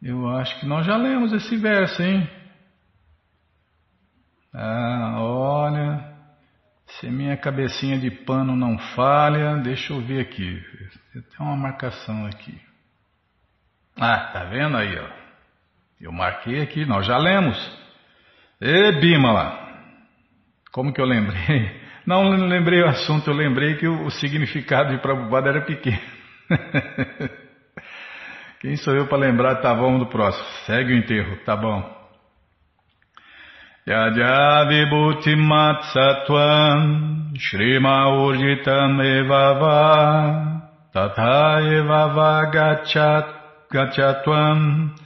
Eu 0.02 0.30
acho 0.38 0.60
que 0.60 0.66
nós 0.66 0.86
já 0.86 0.98
lemos 0.98 1.34
esse 1.34 1.56
verso, 1.58 2.02
hein? 2.02 2.30
Ah, 4.54 5.16
olha. 5.20 6.14
Se 7.00 7.10
minha 7.10 7.36
cabecinha 7.36 8.00
de 8.00 8.12
pano 8.12 8.56
não 8.56 8.78
falha, 8.78 9.58
deixa 9.58 9.94
eu 9.94 10.02
ver 10.02 10.22
aqui. 10.22 10.64
Tem 11.12 11.24
uma 11.40 11.56
marcação 11.56 12.26
aqui. 12.26 12.60
Ah, 13.96 14.32
tá 14.32 14.46
vendo 14.46 14.78
aí, 14.78 14.98
ó? 14.98 15.10
Eu 16.00 16.12
marquei 16.12 16.62
aqui, 16.62 16.86
nós 16.86 17.06
já 17.06 17.18
lemos. 17.18 17.83
E 18.66 18.94
Bimala, 18.94 19.60
como 20.72 20.94
que 20.94 21.02
eu 21.02 21.06
lembrei? 21.06 21.84
Não 22.08 22.30
lembrei 22.30 22.82
o 22.82 22.88
assunto, 22.88 23.30
eu 23.30 23.36
lembrei 23.36 23.76
que 23.76 23.86
o, 23.86 24.10
significado 24.10 24.96
de 24.96 25.02
Prabhupada 25.02 25.50
era 25.50 25.60
pequeno. 25.66 26.00
Quem 28.62 28.78
sou 28.78 28.96
eu 28.96 29.06
para 29.08 29.18
lembrar? 29.18 29.56
Tá, 29.56 29.74
vamos 29.74 30.00
do 30.00 30.06
próximo. 30.06 30.46
Segue 30.66 30.94
o 30.94 30.98
enterro, 30.98 31.36
tá 31.44 31.58
bom. 31.58 31.84
Yadya 33.86 34.66
vibhuti 34.70 35.36
sattvam 35.92 37.34
shrima 37.36 38.08
urjitam 38.16 39.02
evava 39.02 40.72
tata 40.94 41.62
evava 41.64 42.50
gachatvam 43.70 45.03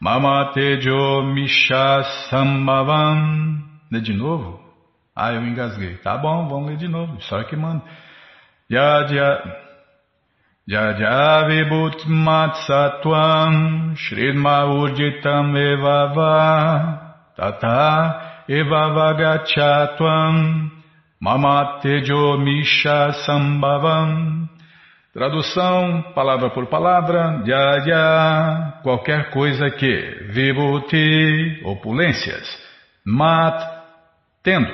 Mama 0.00 0.52
Tejo 0.52 1.22
Misha 1.34 2.04
Sambhavam. 2.30 3.64
Lê 3.90 4.00
de 4.00 4.12
novo? 4.12 4.60
Ah, 5.14 5.32
eu 5.32 5.44
engasguei. 5.44 5.96
Tá 5.96 6.16
bom, 6.16 6.48
vamos 6.48 6.68
ler 6.68 6.76
de 6.76 6.86
novo. 6.86 7.20
Só 7.22 7.42
que 7.42 7.56
manda. 7.56 7.82
Yadya. 8.70 9.42
Yadya 10.68 11.48
Vibhutmat 11.48 12.54
Satvam 12.66 13.96
Shridma 13.96 14.66
Urjitam 14.66 15.56
Evava 15.56 17.00
Tata 17.34 18.44
Evava 18.48 19.14
Gachatvam 19.14 20.70
Mama 21.20 21.80
Tejo 21.80 22.36
Misha 22.38 23.12
Sambhavam 23.24 24.48
Tradução, 25.18 26.12
palavra 26.14 26.48
por 26.50 26.66
palavra, 26.68 27.42
Jaya, 27.44 28.78
qualquer 28.84 29.30
coisa 29.30 29.68
que, 29.68 30.28
Vibhuti, 30.30 31.60
opulências, 31.64 32.46
Mat, 33.04 33.60
tendo, 34.44 34.72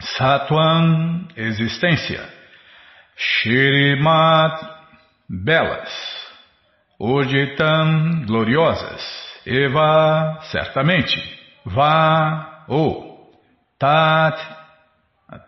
Satwan, 0.00 1.26
existência, 1.36 2.22
Shirimat, 3.16 4.56
belas, 5.28 5.90
Urjitam, 7.00 8.26
gloriosas, 8.26 9.02
Eva, 9.44 10.38
certamente, 10.42 11.20
Va, 11.66 12.66
ou, 12.68 13.32
Tat, 13.80 14.40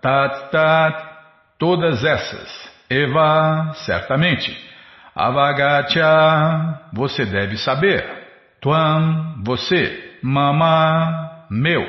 Tat, 0.03 0.51
Tat, 0.51 1.09
todas 1.57 2.03
essas, 2.03 2.76
Eva, 2.89 3.73
certamente. 3.85 4.57
Avagacha, 5.15 6.89
você 6.93 7.25
deve 7.25 7.57
saber. 7.57 8.05
Tuam, 8.61 9.43
você. 9.45 10.19
Mama, 10.23 11.47
meu. 11.51 11.83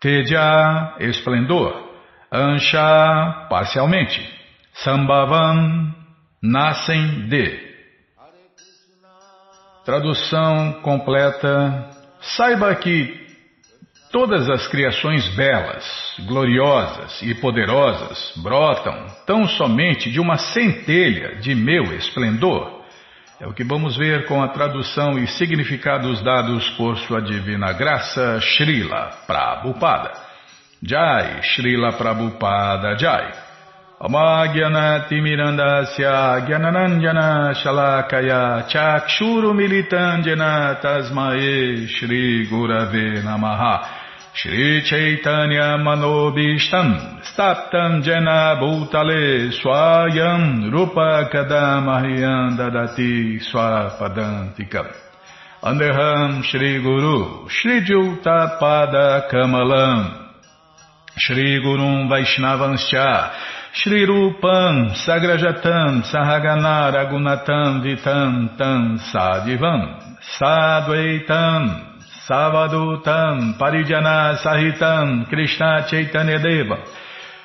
Teja, 0.00 0.96
esplendor. 1.00 1.88
Ansha, 2.32 3.46
parcialmente. 3.48 4.20
Sambhavam, 4.74 5.94
nascem 6.42 7.26
de. 7.28 7.68
Tradução 9.84 10.74
completa. 10.82 11.90
Saiba 12.20 12.74
que 12.74 13.27
Todas 14.10 14.48
as 14.48 14.66
criações 14.68 15.28
belas, 15.36 15.84
gloriosas 16.20 17.20
e 17.20 17.34
poderosas 17.34 18.32
brotam 18.36 19.04
tão 19.26 19.46
somente 19.46 20.10
de 20.10 20.18
uma 20.18 20.38
centelha 20.38 21.36
de 21.36 21.54
meu 21.54 21.94
esplendor. 21.94 22.78
É 23.38 23.46
o 23.46 23.52
que 23.52 23.62
vamos 23.62 23.98
ver 23.98 24.24
com 24.24 24.42
a 24.42 24.48
tradução 24.48 25.18
e 25.18 25.26
significados 25.26 26.22
dados 26.22 26.70
por 26.70 26.96
sua 27.00 27.20
divina 27.20 27.72
graça, 27.74 28.40
Srila 28.40 29.10
Prabhupada. 29.26 30.12
Jai, 30.82 31.42
Srila 31.42 31.92
Prabhupada 31.92 32.96
Jai. 32.96 33.30
Mirandasya 35.10 36.46
Gyananandjana 36.46 37.52
Shalakaya 37.54 38.66
Chakshuru 38.68 39.52
Militandjana 39.52 40.80
Tasmae 40.80 41.86
Shri 41.88 42.46
Gurave 42.48 43.22
Namaha 43.22 43.97
Shri 44.34 44.82
Chaitanya 44.84 45.78
Manobishtam 45.78 47.22
Staptam 47.24 48.02
Jena 48.04 48.56
Bhutale 48.60 49.50
Swayam 49.50 50.70
Rupa 50.70 51.28
Kadamahyam 51.32 52.56
Dadati 52.56 53.40
Swapadantikam 53.40 54.92
Andeham 55.62 56.42
Shri 56.44 56.80
Guru 56.82 57.48
Shri 57.48 57.80
Juta 57.80 58.58
Pada 58.60 59.28
Kamalam 59.30 60.30
Shri 61.16 61.60
Gurum 61.60 62.08
Vaishnavanscha 62.08 63.32
Shri 63.72 64.06
Rupam 64.06 64.94
Sagrajatam 64.94 66.02
Sahagana 66.04 66.92
Ragunatam 66.94 67.82
Vitam 67.82 68.56
Tam 68.56 69.00
Sadivam 69.12 70.18
Sadvaitam 70.38 71.97
Savadutam 72.26 73.58
Parijana 73.58 74.38
Sahitam 74.42 75.28
Krishna 75.28 75.86
Chaitanya 75.88 76.38
Deva. 76.38 76.82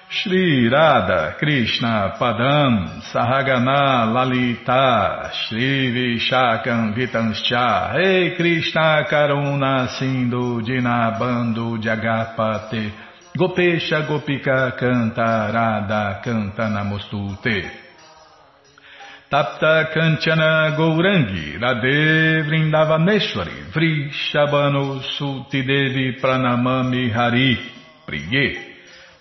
Shri 0.10 0.70
Radha 0.70 1.36
Krishna 1.38 2.16
Padam 2.20 3.02
Sahagana 3.12 4.12
Lalita 4.14 5.32
Shri 5.34 5.92
Vishakam 5.92 6.96
Vitanscha 6.96 7.94
Rei 7.94 8.36
Krishna 8.36 9.06
Karuna 9.10 9.90
Sindhu 10.00 10.62
Dinabando 10.62 11.78
Jagapate. 11.78 12.92
Gopesha 13.38 14.08
Gopika 14.08 14.78
Canta 14.78 15.52
Radha 15.52 16.22
Canta 16.24 16.70
Namostute 16.70 17.83
Tapta 19.34 19.90
Kanchana 19.92 20.76
Gourangi 20.78 21.58
Radhe 21.58 22.44
Vrindavaneshwari 22.46 23.74
Vrishabhanu 23.74 25.02
Devi 25.50 26.20
Pranamami 26.22 27.10
Hari 27.12 27.58
Priye. 28.06 28.58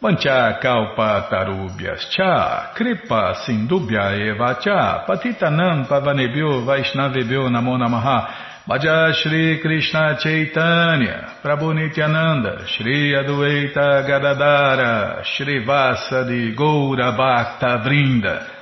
Vancha 0.02 0.60
Kalpa 0.60 1.28
Tarubhyas 1.30 2.10
Cha 2.10 2.74
Kripa 2.74 3.36
Sindubhya 3.46 4.12
Eva 4.12 4.58
Cha 4.60 5.06
Patitanam 5.08 5.88
Pavanebhyo 5.88 6.62
Vaishnavebhyo 6.66 7.48
Namo 7.48 7.78
Namaha. 7.78 8.66
Bhaja 8.68 9.14
Shri 9.14 9.60
Krishna 9.62 10.18
Chaitanya 10.20 11.40
Prabhu 11.42 11.72
Nityananda 11.72 12.66
Shri 12.66 13.14
Adueita 13.14 14.06
Gadadara 14.06 15.24
Shri 15.24 15.64
Vasadi 15.64 16.54
Goura 16.54 17.16
Bhakta 17.16 17.82
Vrinda 17.82 18.61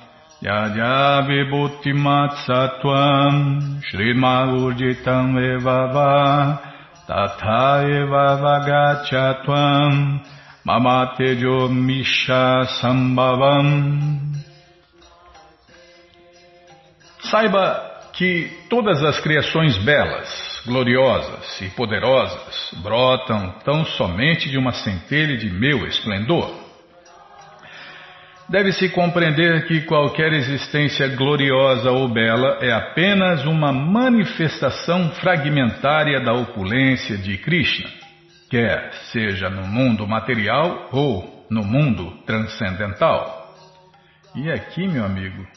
Yaya 0.41 1.21
vibhutimat 1.27 2.33
sattvam 2.47 3.79
Srimagurjitam 3.91 5.37
evava 5.37 6.59
Tatha 7.05 7.85
eva 7.85 8.37
vagachatvam 8.41 10.19
Mamatejo 10.65 11.69
misha 11.69 12.65
sambhavam 12.81 14.19
Saiba 17.19 17.91
que 18.13 18.49
todas 18.67 19.03
as 19.03 19.19
criações 19.19 19.77
belas, 19.85 20.61
gloriosas 20.65 21.61
e 21.61 21.69
poderosas 21.69 22.73
brotam 22.81 23.53
tão 23.63 23.85
somente 23.85 24.49
de 24.49 24.57
uma 24.57 24.73
centelha 24.73 25.37
de 25.37 25.49
meu 25.49 25.87
esplendor. 25.87 26.70
Deve-se 28.51 28.89
compreender 28.89 29.65
que 29.65 29.79
qualquer 29.83 30.33
existência 30.33 31.07
gloriosa 31.15 31.89
ou 31.89 32.09
bela 32.09 32.57
é 32.59 32.69
apenas 32.69 33.45
uma 33.45 33.71
manifestação 33.71 35.09
fragmentária 35.11 36.19
da 36.19 36.33
opulência 36.33 37.17
de 37.17 37.37
Krishna, 37.37 37.89
quer 38.49 38.91
seja 39.13 39.49
no 39.49 39.65
mundo 39.65 40.05
material 40.05 40.89
ou 40.91 41.47
no 41.49 41.63
mundo 41.63 42.11
transcendental. 42.25 43.55
E 44.35 44.51
aqui, 44.51 44.85
meu 44.85 45.05
amigo, 45.05 45.47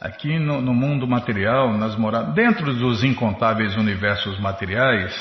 aqui 0.00 0.38
no, 0.38 0.62
no 0.62 0.72
mundo 0.72 1.06
material, 1.06 1.76
nas 1.76 1.96
moradas, 1.96 2.34
dentro 2.34 2.72
dos 2.72 3.04
incontáveis 3.04 3.76
universos 3.76 4.40
materiais, 4.40 5.14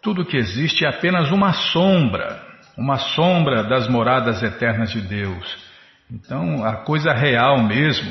tudo 0.00 0.24
que 0.24 0.38
existe 0.38 0.86
é 0.86 0.88
apenas 0.88 1.30
uma 1.30 1.52
sombra, 1.52 2.40
uma 2.78 2.96
sombra 2.96 3.62
das 3.64 3.86
moradas 3.88 4.42
eternas 4.42 4.90
de 4.90 5.02
Deus 5.02 5.67
então, 6.10 6.64
a 6.64 6.76
coisa 6.76 7.12
real 7.12 7.62
mesmo, 7.62 8.10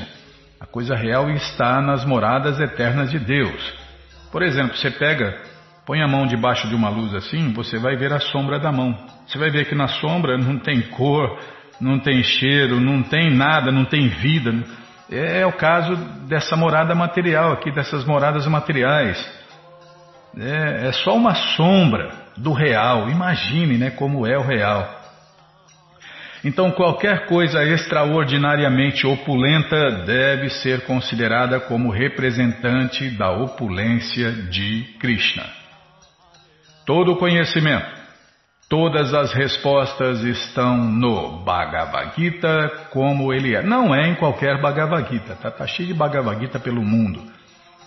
a 0.60 0.66
coisa 0.66 0.96
real 0.96 1.30
está 1.32 1.82
nas 1.82 2.06
moradas 2.06 2.60
eternas 2.60 3.10
de 3.10 3.20
Deus. 3.20 3.74
Por 4.32 4.44
exemplo, 4.44 4.76
você 4.76 4.92
pega, 4.92 5.36
põe 5.86 6.02
a 6.02 6.08
mão 6.08 6.28
debaixo 6.28 6.68
de 6.68 6.76
uma 6.76 6.90
luz 6.90 7.14
assim, 7.16 7.52
você 7.54 7.80
vai 7.80 7.96
ver 7.96 8.14
a 8.14 8.20
sombra 8.20 8.60
da 8.60 8.72
mão. 8.72 8.96
Você 9.28 9.38
vai 9.40 9.50
ver 9.50 9.66
que 9.68 9.74
na 9.74 9.88
sombra 9.88 10.38
não 10.38 10.60
tem 10.60 10.82
cor, 10.90 11.40
não 11.82 12.00
tem 12.00 12.22
cheiro, 12.22 12.80
não 12.80 13.02
tem 13.02 13.32
nada, 13.34 13.72
não 13.72 13.86
tem 13.86 14.08
vida. 14.10 14.54
É, 15.10 15.46
o 15.46 15.54
caso 15.54 15.96
dessa 16.28 16.56
morada 16.56 16.94
material 16.94 17.54
aqui, 17.54 17.72
dessas 17.72 18.06
moradas 18.06 18.46
materiais. 18.46 19.18
É, 20.38 20.90
é 20.90 20.92
só 20.92 21.16
uma 21.16 21.34
sombra 21.34 22.12
do 22.36 22.54
real. 22.54 23.10
Imagine 23.10 23.78
né, 23.78 23.90
como 23.90 24.28
é 24.28 24.38
o 24.38 24.44
real. 24.44 24.97
Então, 26.48 26.72
qualquer 26.72 27.26
coisa 27.26 27.62
extraordinariamente 27.62 29.06
opulenta 29.06 29.92
deve 30.06 30.48
ser 30.50 30.86
considerada 30.86 31.60
como 31.60 31.92
representante 31.92 33.10
da 33.10 33.30
opulência 33.32 34.32
de 34.32 34.96
Krishna. 34.98 35.44
Todo 36.86 37.12
o 37.12 37.18
conhecimento, 37.18 37.86
todas 38.70 39.14
as 39.14 39.34
respostas 39.34 40.24
estão 40.24 40.78
no 40.78 41.44
Bhagavad 41.44 42.14
Gita 42.16 42.88
como 42.92 43.34
ele 43.34 43.54
é. 43.54 43.62
Não 43.62 43.94
é 43.94 44.08
em 44.08 44.16
qualquer 44.16 44.62
Bhagavad 44.62 45.06
Gita, 45.12 45.36
tá, 45.36 45.52
tá 45.52 45.68
cheio 45.68 45.90
de 45.90 45.94
Bhagavad 45.94 46.40
Gita 46.40 46.58
pelo 46.58 46.82
mundo. 46.82 47.22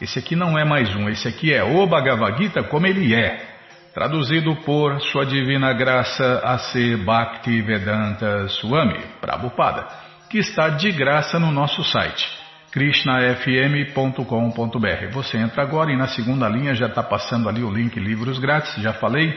Esse 0.03 0.18
aqui 0.18 0.37
não 0.37 0.59
é 0.59 0.66
mais 0.66 0.94
um, 0.94 1.09
esse 1.09 1.27
aqui 1.27 1.51
é 1.51 1.64
o 1.64 1.87
Bhagavad 1.87 2.37
Gita 2.37 2.62
como 2.64 2.87
ele 2.87 3.14
é. 3.14 3.49
Traduzido 3.92 4.55
por 4.64 5.00
Sua 5.00 5.26
Divina 5.26 5.72
Graça 5.72 6.40
A.C. 6.44 6.96
Bhakti 6.98 7.61
Vedanta 7.61 8.46
Swami 8.46 9.00
Prabhupada, 9.20 9.88
que 10.31 10.38
está 10.38 10.68
de 10.68 10.92
graça 10.92 11.40
no 11.40 11.50
nosso 11.50 11.83
site 11.83 12.24
krishnafm.com.br. 12.70 15.12
Você 15.12 15.38
entra 15.38 15.64
agora 15.64 15.90
e 15.90 15.96
na 15.96 16.07
segunda 16.07 16.48
linha 16.48 16.72
já 16.72 16.87
está 16.87 17.03
passando 17.03 17.48
ali 17.48 17.64
o 17.64 17.70
link 17.70 17.98
Livros 17.98 18.38
Grátis, 18.38 18.76
já 18.76 18.92
falei. 18.92 19.37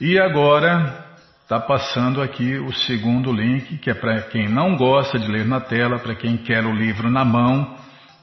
E 0.00 0.16
agora 0.20 1.06
está 1.42 1.58
passando 1.58 2.22
aqui 2.22 2.56
o 2.56 2.72
segundo 2.72 3.32
link, 3.32 3.78
que 3.78 3.90
é 3.90 3.94
para 3.94 4.22
quem 4.22 4.48
não 4.48 4.76
gosta 4.76 5.18
de 5.18 5.26
ler 5.26 5.44
na 5.44 5.60
tela, 5.60 5.98
para 5.98 6.14
quem 6.14 6.36
quer 6.36 6.64
o 6.64 6.72
livro 6.72 7.10
na 7.10 7.24
mão 7.24 7.79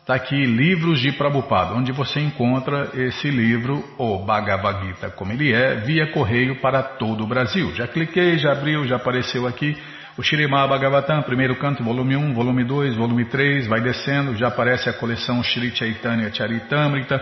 Está 0.08 0.16
aqui 0.16 0.46
Livros 0.46 1.02
de 1.02 1.12
Prabhupada, 1.12 1.74
onde 1.74 1.92
você 1.92 2.22
encontra 2.22 2.92
esse 2.94 3.30
livro, 3.30 3.84
o 3.98 4.20
Bhagavad 4.20 4.88
Gita, 4.88 5.10
como 5.10 5.34
ele 5.34 5.52
é, 5.52 5.76
via 5.82 6.08
correio 6.14 6.62
para 6.62 6.82
todo 6.82 7.26
o 7.26 7.28
Brasil. 7.28 7.76
Já 7.76 7.90
cliquei, 7.90 8.38
já 8.38 8.54
abriu, 8.54 8.88
já 8.88 8.96
apareceu 8.96 9.46
aqui 9.46 9.76
o 10.18 10.24
Shirimá 10.24 10.66
Bhagavatam, 10.66 11.24
primeiro 11.24 11.58
canto, 11.58 11.84
volume 11.84 12.16
1, 12.16 12.34
volume 12.34 12.64
2, 12.64 12.96
volume 12.96 13.26
3, 13.26 13.68
vai 13.68 13.82
descendo, 13.82 14.34
já 14.38 14.48
aparece 14.48 14.90
a 14.90 14.94
coleção 14.94 15.44
Shri 15.44 15.76
Chaitanya 15.76 16.34
Charitamrita, 16.34 17.22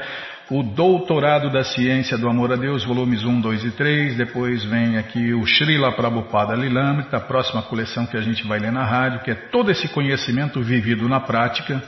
o 0.52 0.62
Doutorado 0.62 1.52
da 1.52 1.64
Ciência 1.64 2.20
do 2.20 2.30
Amor 2.30 2.54
a 2.54 2.56
Deus, 2.56 2.86
volumes 2.86 3.24
1, 3.26 3.42
2 3.42 3.66
e 3.66 3.72
3, 3.72 4.16
depois 4.16 4.64
vem 4.64 5.00
aqui 5.00 5.34
o 5.34 5.44
Srila 5.48 5.92
Prabhupada 5.94 6.54
Lilamrita, 6.54 7.18
a 7.18 7.22
próxima 7.22 7.64
coleção 7.64 8.06
que 8.06 8.16
a 8.16 8.22
gente 8.22 8.46
vai 8.48 8.60
ler 8.60 8.72
na 8.72 8.86
rádio, 8.86 9.22
que 9.22 9.32
é 9.32 9.36
todo 9.36 9.72
esse 9.72 9.88
conhecimento 9.88 10.62
vivido 10.62 11.10
na 11.10 11.20
prática, 11.20 11.82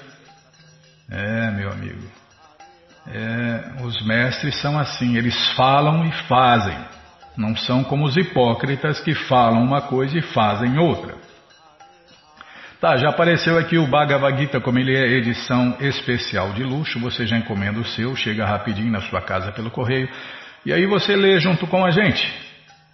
é, 1.10 1.52
meu 1.52 1.72
amigo. 1.72 2.02
É, 3.08 3.84
os 3.84 4.06
mestres 4.06 4.60
são 4.62 4.78
assim, 4.78 5.15
eles 5.15 5.36
falam 5.54 6.06
e 6.06 6.12
fazem. 6.28 6.78
Não 7.38 7.56
são 7.56 7.84
como 7.84 8.06
os 8.06 8.17
hipócritas 8.17 9.00
que 9.00 9.13
falam 9.13 9.63
uma 9.63 9.82
coisa 9.82 10.17
e 10.17 10.22
fazem 10.22 10.78
outra. 10.78 11.15
Tá, 12.82 12.96
já 12.98 13.10
apareceu 13.10 13.58
aqui 13.58 13.78
o 13.78 13.88
Bhagavad 13.88 14.38
Gita, 14.38 14.60
como 14.60 14.78
ele 14.78 14.96
é 14.96 15.17
edição 15.17 15.78
especial 15.80 16.54
de 16.54 16.63
luxo. 16.63 17.00
Você 17.00 17.26
já 17.26 17.38
encomenda 17.38 17.80
o 17.80 17.86
seu, 17.86 18.15
chega 18.15 18.46
rapidinho 18.46 18.91
na 18.91 19.02
sua 19.02 19.22
casa 19.22 19.52
pelo 19.52 19.72
correio. 19.72 20.10
E 20.65 20.74
aí 20.74 20.86
você 20.86 21.15
lê 21.15 21.39
junto 21.39 21.65
com 21.65 21.84
a 21.84 21.91
gente. 21.91 22.46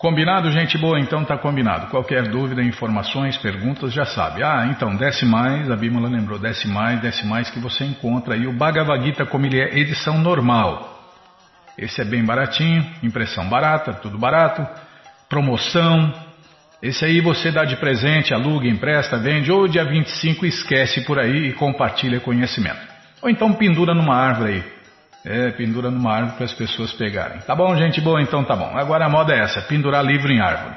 Combinado, 0.04 0.52
gente 0.52 0.78
boa? 0.78 1.00
Então 1.00 1.24
tá 1.24 1.38
combinado. 1.38 1.88
Qualquer 1.88 2.28
dúvida, 2.28 2.62
informações, 2.62 3.38
perguntas, 3.38 3.94
já 3.94 4.04
sabe. 4.04 4.44
Ah, 4.44 4.68
então 4.70 4.98
desce 4.98 5.26
mais, 5.26 5.72
a 5.72 5.78
Bímola 5.78 6.10
lembrou, 6.10 6.38
desce 6.38 6.68
mais, 6.68 7.00
desce 7.00 7.26
mais, 7.26 7.50
que 7.50 7.58
você 7.58 7.86
encontra 7.86 8.34
aí 8.34 8.46
o 8.46 8.52
Bhagavad 8.52 9.02
Gita 9.02 9.26
como 9.26 9.46
ele 9.46 9.62
é, 9.62 9.80
edição 9.80 10.18
normal. 10.18 11.00
Esse 11.78 12.02
é 12.02 12.04
bem 12.04 12.22
baratinho, 12.22 12.86
impressão 13.02 13.48
barata, 13.48 13.94
tudo 13.94 14.18
barato, 14.18 14.68
promoção. 15.30 16.14
Esse 16.82 17.06
aí 17.06 17.22
você 17.22 17.50
dá 17.50 17.64
de 17.64 17.78
presente, 17.78 18.34
aluga, 18.34 18.68
empresta, 18.68 19.18
vende, 19.18 19.54
ou 19.54 19.70
dia 19.70 19.86
25 19.86 20.46
esquece 20.46 21.06
por 21.06 21.18
aí 21.18 21.48
e 21.48 21.54
compartilha 21.54 22.20
conhecimento. 22.20 22.82
Ou 23.22 23.30
então 23.30 23.54
pendura 23.54 23.96
numa 23.96 24.18
árvore 24.18 24.52
aí. 24.52 24.64
É, 25.26 25.52
pendura 25.52 25.90
numa 25.90 26.14
árvore 26.14 26.36
para 26.36 26.46
as 26.46 26.54
pessoas 26.54 26.92
pegarem. 26.94 27.40
Tá 27.42 27.56
bom, 27.56 27.76
gente 27.76 28.02
boa? 28.02 28.22
Então 28.22 28.44
tá 28.44 28.56
bom. 28.56 28.78
Agora 28.78 29.06
a 29.06 29.10
moda 29.10 29.34
é 29.34 29.40
essa, 29.40 29.62
pendurar 29.62 30.04
livro 30.04 30.32
em 30.32 30.42
árvore. 30.42 30.76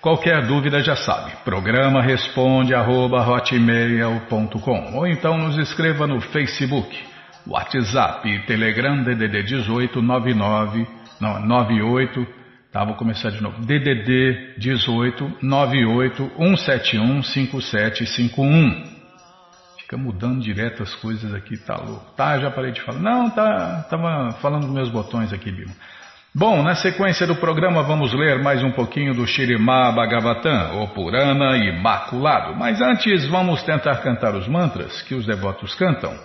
Qualquer 0.00 0.46
dúvida 0.46 0.82
já 0.82 0.96
sabe. 0.96 1.32
Programa 1.44 2.02
responde 2.02 2.74
arroba, 2.74 3.24
ou 4.94 5.06
então 5.06 5.38
nos 5.38 5.58
escreva 5.58 6.06
no 6.06 6.20
Facebook, 6.20 6.96
WhatsApp 7.46 8.28
e 8.28 8.40
Telegram 8.46 9.02
DDD 9.02 9.42
18 9.42 10.02
99 10.02 10.86
não, 11.20 11.40
98 11.40 12.26
tá, 12.70 12.84
vou 12.84 12.94
começar 12.94 13.30
de 13.30 13.42
novo. 13.42 13.60
DDD 13.62 14.58
18 14.58 15.38
98 15.42 16.30
171 16.36 17.22
5751. 17.22 18.95
Fica 19.86 19.96
mudando 19.96 20.42
direto 20.42 20.82
as 20.82 20.92
coisas 20.96 21.32
aqui, 21.32 21.56
tá 21.56 21.76
louco. 21.76 22.10
Tá, 22.16 22.36
já 22.40 22.50
parei 22.50 22.72
de 22.72 22.80
falar. 22.80 22.98
Não, 22.98 23.30
tá, 23.30 23.86
tava 23.88 24.32
falando 24.42 24.62
dos 24.62 24.74
meus 24.74 24.90
botões 24.90 25.32
aqui, 25.32 25.52
Bima. 25.52 25.70
Bom, 26.34 26.60
na 26.60 26.74
sequência 26.74 27.24
do 27.24 27.36
programa 27.36 27.84
vamos 27.84 28.12
ler 28.12 28.42
mais 28.42 28.64
um 28.64 28.72
pouquinho 28.72 29.14
do 29.14 29.24
Shirimá 29.28 29.92
Bhagavatam, 29.92 30.82
o 30.82 30.88
Purana 30.88 31.56
Imaculado. 31.56 32.56
Mas 32.56 32.80
antes 32.80 33.28
vamos 33.28 33.62
tentar 33.62 33.98
cantar 33.98 34.34
os 34.34 34.48
mantras 34.48 35.02
que 35.02 35.14
os 35.14 35.24
devotos 35.24 35.72
cantam. 35.76 36.18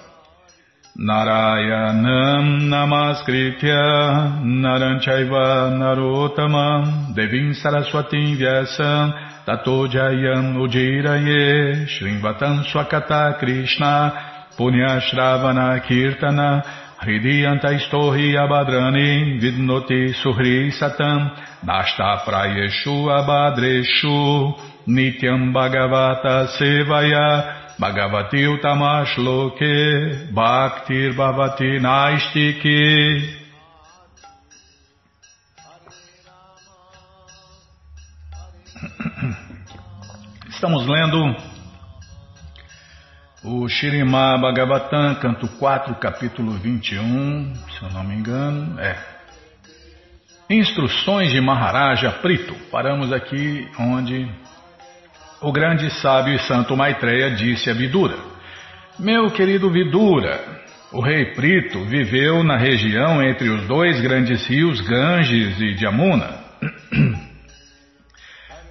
Narayanam 0.97 2.58
Namaskritya 2.67 4.41
Naranchaiva 4.43 5.69
Narotamam 5.69 7.13
Devim 7.13 7.54
Saraswatim 7.54 8.36
Vyasam 8.36 9.31
Tato 9.45 9.88
Jayam 9.88 10.56
Ujiraye 10.58 11.88
Shrimvatam 11.88 12.63
Swakata 12.65 13.39
Krishna 13.39 14.49
Punyashravana 14.58 15.82
Kirtana 15.84 16.62
Hridiyanta 17.01 17.73
Istohi 17.73 18.36
Abadrani 18.38 19.41
Vidnoti 19.41 20.13
Suhri 20.13 20.71
Satam 20.71 21.32
Nashta 21.65 22.23
Prayeshu 22.23 23.10
Abadreshu 23.10 24.54
Nityam 24.88 25.51
Bhagavata 25.51 26.47
Sevaya 26.58 27.77
Bhagavati 27.80 28.45
Utamashloke 28.45 30.32
Bhaktir 30.32 31.15
Bhavati 31.15 31.80
Naistiki 31.82 33.40
Estamos 40.62 40.86
lendo 40.86 41.36
o 43.43 43.67
Shirimá 43.67 44.38
Bhagavatam, 44.38 45.15
canto 45.15 45.47
4, 45.58 45.95
capítulo 45.95 46.52
21, 46.52 47.56
se 47.56 47.82
eu 47.82 47.89
não 47.89 48.04
me 48.04 48.13
engano, 48.13 48.80
é. 48.80 48.95
Instruções 50.52 51.32
de 51.32 51.41
Maharaja 51.41 52.12
Prito. 52.12 52.54
Paramos 52.71 53.12
aqui 53.12 53.67
onde 53.80 54.32
o 55.41 55.52
grande 55.52 55.89
sábio 56.00 56.36
e 56.36 56.39
santo 56.41 56.78
Maitreya 56.78 57.32
disse 57.32 57.67
a 57.71 57.74
Vidura: 57.74 58.19
Meu 59.00 59.32
querido 59.32 59.71
Vidura, 59.71 60.62
o 60.93 61.02
rei 61.02 61.34
Prito 61.34 61.84
viveu 61.86 62.43
na 62.43 62.56
região 62.56 63.19
entre 63.24 63.50
os 63.50 63.65
dois 63.67 64.00
grandes 64.00 64.45
rios 64.45 64.80
Ganges 64.82 65.60
e 65.60 65.76
Jamuna. 65.76 66.39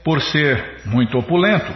Por 0.04 0.20
ser 0.22 0.80
muito 0.84 1.18
opulento, 1.18 1.72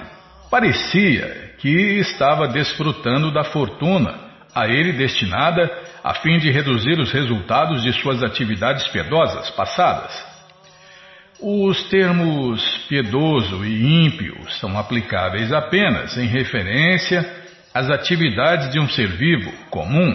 parecia 0.51 1.55
que 1.59 1.99
estava 1.99 2.49
desfrutando 2.49 3.33
da 3.33 3.45
fortuna 3.45 4.15
a 4.55 4.69
ele 4.69 4.93
destinada 4.93 5.71
a 6.03 6.15
fim 6.15 6.39
de 6.39 6.51
reduzir 6.51 6.99
os 6.99 7.11
resultados 7.11 7.83
de 7.83 7.93
suas 7.93 8.23
atividades 8.23 8.87
piedosas 8.89 9.51
passadas. 9.51 10.35
Os 11.41 11.83
termos 11.89 12.63
piedoso 12.89 13.65
e 13.65 14.07
ímpio 14.07 14.37
são 14.61 14.79
aplicáveis 14.79 15.53
apenas 15.53 16.17
em 16.17 16.27
referência 16.27 17.29
às 17.75 17.91
atividades 17.91 18.71
de 18.71 18.79
um 18.79 18.89
ser 18.89 19.09
vivo 19.09 19.51
comum. 19.69 20.15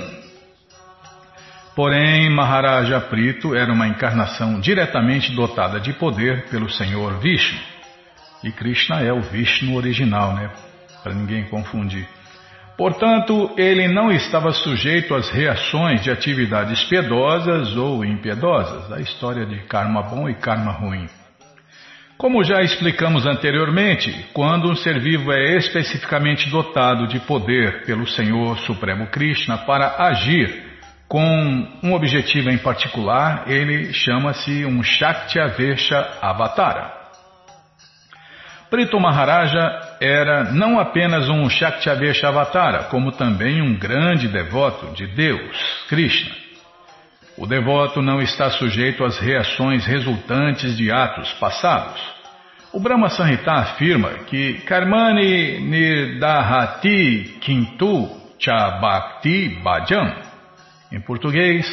Porém, 1.76 2.30
Maharaja 2.30 3.00
Prito 3.02 3.56
era 3.56 3.72
uma 3.72 3.88
encarnação 3.88 4.60
diretamente 4.60 5.34
dotada 5.34 5.80
de 5.80 5.94
poder 5.94 6.46
pelo 6.50 6.70
Senhor 6.70 7.20
Vishnu. 7.20 7.60
E 8.44 8.52
Krishna 8.52 9.02
é 9.02 9.12
o 9.12 9.22
Vishnu 9.22 9.76
original, 9.76 10.34
né? 10.34 10.50
Para 11.04 11.14
ninguém 11.14 11.44
confundir. 11.46 12.08
Portanto, 12.78 13.54
ele 13.58 13.90
não 13.90 14.10
estava 14.10 14.52
sujeito 14.54 15.14
às 15.14 15.30
reações 15.30 16.02
de 16.02 16.10
atividades 16.10 16.82
piedosas 16.86 17.76
ou 17.76 18.06
impiedosas, 18.06 18.90
a 18.94 19.02
história 19.02 19.46
de 19.46 19.60
karma 19.66 20.02
bom 20.02 20.30
e 20.30 20.36
karma 20.36 20.72
ruim. 20.72 21.06
Como 22.18 22.42
já 22.42 22.62
explicamos 22.62 23.26
anteriormente, 23.26 24.28
quando 24.34 24.70
um 24.70 24.76
ser 24.76 25.00
vivo 25.00 25.32
é 25.32 25.58
especificamente 25.58 26.50
dotado 26.50 27.08
de 27.08 27.20
poder 27.20 27.84
pelo 27.86 28.08
Senhor 28.08 28.58
Supremo 28.60 29.08
Krishna 29.08 29.58
para 29.58 29.96
agir 30.06 30.64
com 31.08 31.26
um 31.84 31.94
objetivo 31.94 32.50
em 32.50 32.58
particular, 32.58 33.44
ele 33.48 33.92
chama-se 33.94 34.64
um 34.66 34.82
Shaktavesha 34.84 35.98
Avatara. 36.22 36.99
Prito 38.70 39.00
Maharaja 39.00 39.98
era 40.00 40.52
não 40.52 40.80
apenas 40.80 41.28
um 41.28 41.50
Shaktavesha 41.50 42.28
Avatara, 42.28 42.84
como 42.84 43.12
também 43.12 43.62
um 43.62 43.76
grande 43.76 44.28
devoto 44.28 44.94
de 44.94 45.08
Deus, 45.08 45.86
Krishna. 45.88 46.36
O 47.36 47.48
devoto 47.48 48.02
não 48.02 48.22
está 48.22 48.50
sujeito 48.52 49.04
às 49.04 49.18
reações 49.18 49.86
resultantes 49.86 50.78
de 50.78 50.92
atos 50.92 51.32
passados. 51.34 52.00
O 52.72 52.80
Brahma 52.80 53.10
Sanhita 53.10 53.52
afirma 53.52 54.10
que 54.28 54.60
Karmani 54.66 55.60
Nirdahati 55.62 57.38
Kintu 57.42 58.10
Chabakti 58.38 59.58
Bhajan. 59.64 60.14
Em 60.92 61.02
português, 61.02 61.66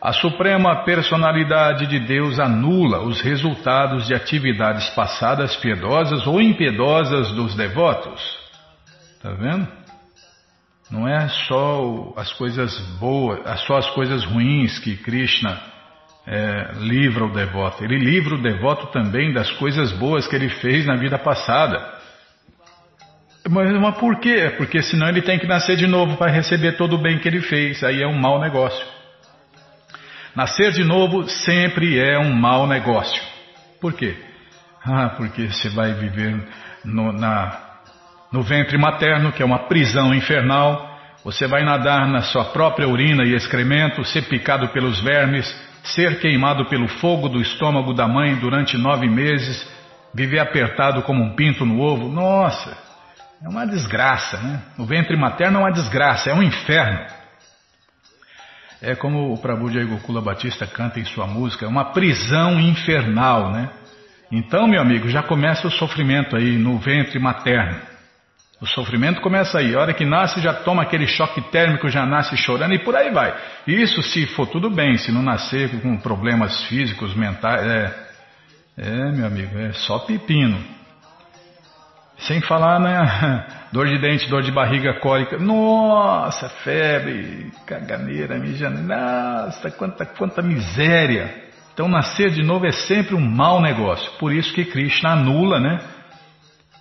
a 0.00 0.12
Suprema 0.12 0.84
Personalidade 0.84 1.86
de 1.88 1.98
Deus 1.98 2.38
anula 2.38 3.00
os 3.00 3.20
resultados 3.20 4.06
de 4.06 4.14
atividades 4.14 4.88
passadas 4.90 5.56
piedosas 5.56 6.24
ou 6.26 6.40
impiedosas 6.40 7.32
dos 7.32 7.56
devotos. 7.56 8.22
Está 9.16 9.32
vendo? 9.32 9.66
Não 10.88 11.06
é 11.06 11.28
só 11.28 12.14
as 12.16 12.32
coisas 12.32 12.78
boas, 13.00 13.44
é 13.44 13.56
só 13.56 13.76
as 13.76 13.90
coisas 13.90 14.24
ruins 14.24 14.78
que 14.78 14.96
Krishna 14.96 15.60
é, 16.24 16.72
livra 16.78 17.24
o 17.24 17.32
devoto. 17.32 17.82
Ele 17.82 17.98
livra 17.98 18.36
o 18.36 18.42
devoto 18.42 18.86
também 18.92 19.32
das 19.32 19.50
coisas 19.52 19.90
boas 19.92 20.28
que 20.28 20.36
ele 20.36 20.48
fez 20.48 20.86
na 20.86 20.94
vida 20.94 21.18
passada. 21.18 21.98
Mas, 23.50 23.72
mas 23.72 23.98
por 23.98 24.20
quê? 24.20 24.54
Porque 24.56 24.80
senão 24.80 25.08
ele 25.08 25.22
tem 25.22 25.40
que 25.40 25.46
nascer 25.46 25.76
de 25.76 25.88
novo 25.88 26.16
para 26.16 26.30
receber 26.30 26.76
todo 26.76 26.94
o 26.94 27.02
bem 27.02 27.18
que 27.18 27.26
ele 27.26 27.40
fez. 27.40 27.82
Aí 27.82 28.00
é 28.00 28.06
um 28.06 28.18
mau 28.18 28.40
negócio. 28.40 28.97
Nascer 30.38 30.70
de 30.70 30.84
novo 30.84 31.28
sempre 31.28 31.98
é 31.98 32.16
um 32.16 32.32
mau 32.32 32.64
negócio. 32.64 33.20
Por 33.80 33.92
quê? 33.92 34.14
Ah, 34.86 35.08
porque 35.16 35.48
você 35.48 35.68
vai 35.68 35.92
viver 35.94 36.46
no, 36.84 37.12
na, 37.12 37.58
no 38.32 38.40
ventre 38.42 38.78
materno, 38.78 39.32
que 39.32 39.42
é 39.42 39.44
uma 39.44 39.66
prisão 39.66 40.14
infernal. 40.14 40.96
Você 41.24 41.48
vai 41.48 41.64
nadar 41.64 42.06
na 42.06 42.20
sua 42.20 42.44
própria 42.52 42.88
urina 42.88 43.24
e 43.24 43.34
excremento, 43.34 44.04
ser 44.04 44.28
picado 44.28 44.68
pelos 44.68 45.00
vermes, 45.00 45.44
ser 45.82 46.20
queimado 46.20 46.66
pelo 46.66 46.86
fogo 46.86 47.28
do 47.28 47.40
estômago 47.40 47.92
da 47.92 48.06
mãe 48.06 48.36
durante 48.36 48.78
nove 48.78 49.08
meses, 49.08 49.68
viver 50.14 50.38
apertado 50.38 51.02
como 51.02 51.20
um 51.20 51.34
pinto 51.34 51.66
no 51.66 51.80
ovo. 51.80 52.08
Nossa, 52.08 52.78
é 53.44 53.48
uma 53.48 53.66
desgraça, 53.66 54.36
né? 54.36 54.62
O 54.78 54.84
ventre 54.84 55.16
materno 55.16 55.58
é 55.58 55.62
uma 55.62 55.72
desgraça, 55.72 56.30
é 56.30 56.32
um 56.32 56.44
inferno. 56.44 57.17
É 58.80 58.94
como 58.94 59.32
o 59.32 59.38
Prabhu 59.38 59.70
de 59.70 59.84
Gokula 59.84 60.20
Batista 60.20 60.66
canta 60.66 61.00
em 61.00 61.04
sua 61.04 61.26
música, 61.26 61.64
é 61.64 61.68
uma 61.68 61.92
prisão 61.92 62.60
infernal, 62.60 63.50
né? 63.50 63.70
Então, 64.30 64.68
meu 64.68 64.80
amigo, 64.80 65.08
já 65.08 65.22
começa 65.22 65.66
o 65.66 65.70
sofrimento 65.70 66.36
aí 66.36 66.56
no 66.58 66.78
ventre 66.78 67.18
materno. 67.18 67.80
O 68.60 68.66
sofrimento 68.66 69.20
começa 69.20 69.58
aí. 69.58 69.74
A 69.74 69.80
hora 69.80 69.94
que 69.94 70.04
nasce, 70.04 70.40
já 70.40 70.52
toma 70.52 70.82
aquele 70.82 71.06
choque 71.06 71.40
térmico, 71.50 71.88
já 71.88 72.04
nasce 72.04 72.36
chorando 72.36 72.74
e 72.74 72.78
por 72.78 72.94
aí 72.94 73.10
vai. 73.10 73.34
Isso 73.66 74.02
se 74.02 74.26
for 74.26 74.46
tudo 74.46 74.68
bem, 74.68 74.96
se 74.98 75.12
não 75.12 75.22
nascer 75.22 75.70
com 75.80 75.96
problemas 75.96 76.64
físicos, 76.64 77.14
mentais. 77.14 77.64
É, 77.64 77.94
é 78.76 79.12
meu 79.12 79.26
amigo, 79.26 79.58
é 79.58 79.72
só 79.72 80.00
pepino. 80.00 80.77
Sem 82.18 82.40
falar 82.40 82.80
né, 82.80 83.46
dor 83.72 83.86
de 83.86 83.98
dente, 83.98 84.28
dor 84.28 84.42
de 84.42 84.50
barriga, 84.50 84.94
cólica. 85.00 85.38
Nossa, 85.38 86.48
febre, 86.48 87.52
caganeira, 87.66 88.38
mijando. 88.38 88.80
Nossa, 88.82 89.70
quanta, 89.70 90.04
quanta 90.04 90.42
miséria. 90.42 91.48
Então 91.72 91.88
nascer 91.88 92.30
de 92.30 92.42
novo 92.42 92.66
é 92.66 92.72
sempre 92.72 93.14
um 93.14 93.20
mau 93.20 93.60
negócio. 93.60 94.10
Por 94.18 94.32
isso 94.32 94.52
que 94.52 94.64
Krishna 94.64 95.12
anula 95.12 95.60
né, 95.60 95.78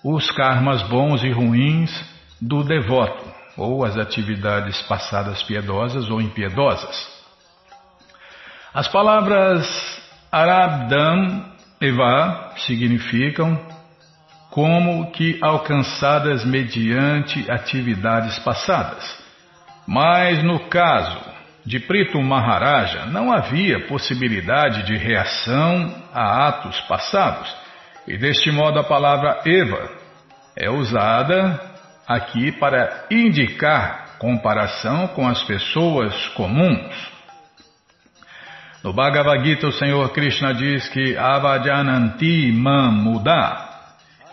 os 0.03 0.31
karmas 0.31 0.81
bons 0.83 1.23
e 1.23 1.31
ruins 1.31 1.91
do 2.41 2.63
devoto. 2.63 3.37
ou 3.57 3.83
as 3.83 3.97
atividades 3.97 4.79
passadas 4.83 5.41
piedosas 5.43 6.09
ou 6.09 6.21
impiedosas. 6.21 7.17
As 8.71 8.87
palavras 8.87 9.67
Arabdam 10.31 11.43
Eva 11.81 12.53
significam 12.57 13.59
como 14.57 15.11
que 15.11 15.37
alcançadas 15.39 16.43
mediante 16.43 17.45
atividades 17.47 18.39
passadas. 18.39 19.23
Mas 19.85 20.41
no 20.43 20.67
caso 20.67 21.19
de 21.63 21.79
Prito 21.79 22.19
Maharaja, 22.19 23.05
não 23.05 23.31
havia 23.31 23.85
possibilidade 23.85 24.81
de 24.81 24.97
reação 24.97 25.93
a 26.11 26.47
atos 26.47 26.81
passados, 26.87 27.55
e 28.07 28.17
deste 28.17 28.49
modo 28.49 28.79
a 28.79 28.83
palavra 28.83 29.41
Eva 29.45 29.91
é 30.57 30.71
usada 30.71 31.61
aqui 32.07 32.51
para 32.51 33.05
indicar 33.11 34.17
comparação 34.17 35.07
com 35.09 35.27
as 35.27 35.43
pessoas 35.43 36.29
comuns. 36.29 36.95
No 38.83 38.91
Bhagavad 38.91 39.45
Gita, 39.45 39.67
o 39.67 39.71
Senhor 39.71 40.11
Krishna 40.13 40.55
diz 40.55 40.89
que 40.89 41.15
Avajananti 41.15 42.51
Mam 42.51 43.03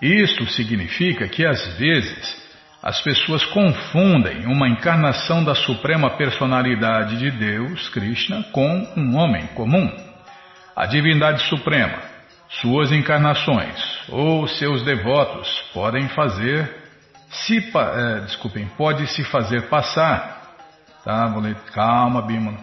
Isto 0.00 0.46
significa 0.46 1.28
que 1.28 1.46
às 1.46 1.78
vezes 1.78 2.44
as 2.82 3.00
pessoas 3.00 3.42
confundem 3.46 4.44
uma 4.46 4.68
encarnação 4.68 5.42
da 5.42 5.54
Suprema 5.54 6.10
Personalidade 6.18 7.16
de 7.16 7.30
Deus, 7.30 7.88
Krishna, 7.88 8.42
com 8.52 8.86
um 8.94 9.16
homem 9.16 9.46
comum. 9.54 9.90
A 10.76 10.84
Divindade 10.84 11.48
Suprema, 11.48 11.98
suas 12.60 12.92
encarnações 12.92 13.80
ou 14.10 14.46
seus 14.46 14.82
devotos 14.82 15.48
podem 15.72 16.08
fazer, 16.08 16.70
se, 17.30 17.56
é, 17.58 18.20
desculpem, 18.20 18.66
pode 18.76 19.06
se 19.06 19.24
fazer 19.24 19.62
passar. 19.68 20.42
Tá, 21.02 21.32
calma, 21.72 22.20
Bima. 22.20 22.54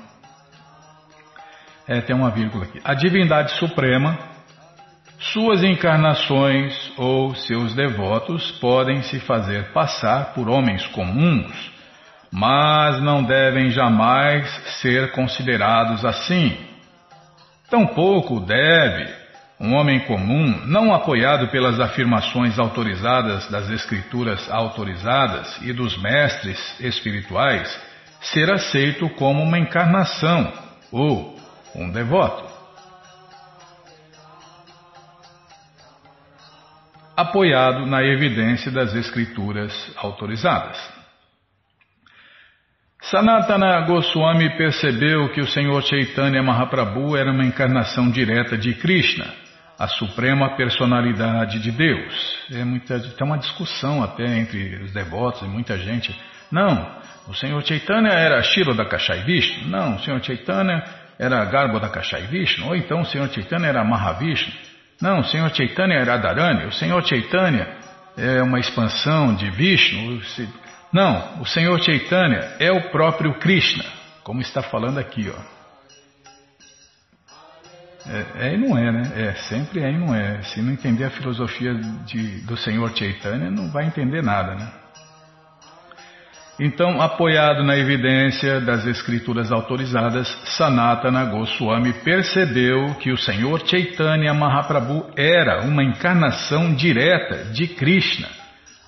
É, 1.87 1.99
tem 1.99 2.15
uma 2.15 2.29
vírgula 2.29 2.65
aqui. 2.65 2.79
A 2.83 2.93
Divindade 2.93 3.51
Suprema 3.57 4.30
suas 5.21 5.63
encarnações 5.63 6.91
ou 6.97 7.35
seus 7.35 7.75
devotos 7.75 8.51
podem 8.53 9.03
se 9.03 9.19
fazer 9.19 9.71
passar 9.71 10.33
por 10.33 10.49
homens 10.49 10.85
comuns, 10.87 11.71
mas 12.31 12.99
não 13.01 13.23
devem 13.23 13.69
jamais 13.69 14.49
ser 14.81 15.11
considerados 15.11 16.03
assim. 16.03 16.57
Tampouco 17.69 18.39
deve 18.39 19.21
um 19.59 19.75
homem 19.75 19.99
comum, 20.01 20.65
não 20.65 20.91
apoiado 20.91 21.49
pelas 21.49 21.79
afirmações 21.79 22.57
autorizadas 22.57 23.47
das 23.51 23.69
escrituras 23.69 24.49
autorizadas 24.49 25.61
e 25.61 25.71
dos 25.71 26.01
mestres 26.01 26.79
espirituais, 26.79 27.79
ser 28.21 28.51
aceito 28.51 29.07
como 29.09 29.43
uma 29.43 29.59
encarnação 29.59 30.51
ou 30.91 31.37
um 31.75 31.91
devoto. 31.91 32.50
Apoiado 37.21 37.85
na 37.85 38.03
evidência 38.03 38.71
das 38.71 38.93
escrituras 38.93 39.73
autorizadas. 39.97 40.77
Sanatana 43.01 43.81
Goswami 43.81 44.55
percebeu 44.57 45.29
que 45.29 45.41
o 45.41 45.47
Senhor 45.47 45.81
Chaitanya 45.81 46.43
Mahaprabhu 46.43 47.17
era 47.17 47.31
uma 47.31 47.43
encarnação 47.43 48.11
direta 48.11 48.55
de 48.55 48.75
Krishna, 48.75 49.25
a 49.77 49.87
suprema 49.87 50.55
personalidade 50.55 51.59
de 51.59 51.71
Deus. 51.71 52.37
É 52.51 52.63
muita, 52.63 52.99
tem 52.99 53.25
uma 53.25 53.39
discussão 53.39 54.03
até 54.03 54.37
entre 54.37 54.83
os 54.83 54.91
devotos 54.91 55.41
e 55.41 55.45
muita 55.45 55.79
gente. 55.79 56.15
Não, 56.51 57.01
o 57.27 57.33
Senhor 57.33 57.59
Chaitanya 57.63 58.11
era 58.11 58.41
Shiro 58.43 58.75
da 58.75 58.85
Kashai 58.85 59.23
Vishnu. 59.23 59.67
Não, 59.67 59.95
o 59.95 59.99
Senhor 59.99 60.23
Chaitanya 60.23 60.83
era 61.17 61.43
Garbo 61.45 61.79
da 61.79 61.89
Kashai 61.89 62.27
Vishnu. 62.27 62.67
Ou 62.67 62.75
então 62.75 63.01
o 63.01 63.05
Senhor 63.05 63.27
Chaitanya 63.29 63.67
era 63.67 63.83
Mahavishnu. 63.83 64.53
Não, 65.01 65.19
o 65.19 65.23
Senhor 65.23 65.49
Chaitanya 65.53 65.95
é 65.95 66.03
Radharani, 66.03 66.65
o 66.65 66.71
Senhor 66.71 67.03
Chaitanya 67.05 67.67
é 68.15 68.41
uma 68.43 68.59
expansão 68.59 69.33
de 69.33 69.49
Vishnu. 69.49 70.21
Não, 70.93 71.41
o 71.41 71.45
Senhor 71.45 71.81
Chaitanya 71.81 72.55
é 72.59 72.71
o 72.71 72.89
próprio 72.91 73.33
Krishna, 73.39 73.85
como 74.23 74.41
está 74.41 74.61
falando 74.61 74.99
aqui, 74.99 75.31
ó. 75.35 75.61
É, 78.07 78.47
é, 78.47 78.53
e 78.53 78.57
não 78.57 78.77
é, 78.77 78.91
né? 78.91 79.11
É, 79.15 79.33
sempre 79.33 79.81
é 79.81 79.91
e 79.91 79.97
não 79.97 80.13
é. 80.13 80.41
Se 80.43 80.61
não 80.61 80.73
entender 80.73 81.05
a 81.05 81.09
filosofia 81.11 81.73
de, 82.05 82.41
do 82.41 82.57
Senhor 82.57 82.95
Chaitanya, 82.95 83.49
não 83.49 83.71
vai 83.71 83.85
entender 83.85 84.23
nada, 84.23 84.55
né? 84.55 84.80
Então, 86.63 87.01
apoiado 87.01 87.63
na 87.63 87.75
evidência 87.75 88.61
das 88.61 88.85
escrituras 88.85 89.51
autorizadas, 89.51 90.27
Sanatana 90.55 91.25
Goswami 91.25 91.91
percebeu 91.91 92.93
que 92.99 93.11
o 93.11 93.17
Senhor 93.17 93.67
Chaitanya 93.67 94.31
Mahaprabhu 94.31 95.11
era 95.17 95.63
uma 95.63 95.83
encarnação 95.83 96.71
direta 96.75 97.45
de 97.45 97.67
Krishna, 97.69 98.27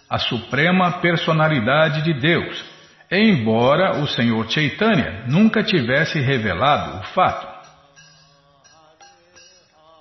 a 0.08 0.20
suprema 0.20 1.00
personalidade 1.00 2.04
de 2.04 2.14
Deus, 2.14 2.64
embora 3.10 3.98
o 3.98 4.08
Senhor 4.08 4.48
Chaitanya 4.52 5.24
nunca 5.28 5.64
tivesse 5.64 6.20
revelado 6.20 7.00
o 7.00 7.04
fato. 7.06 7.48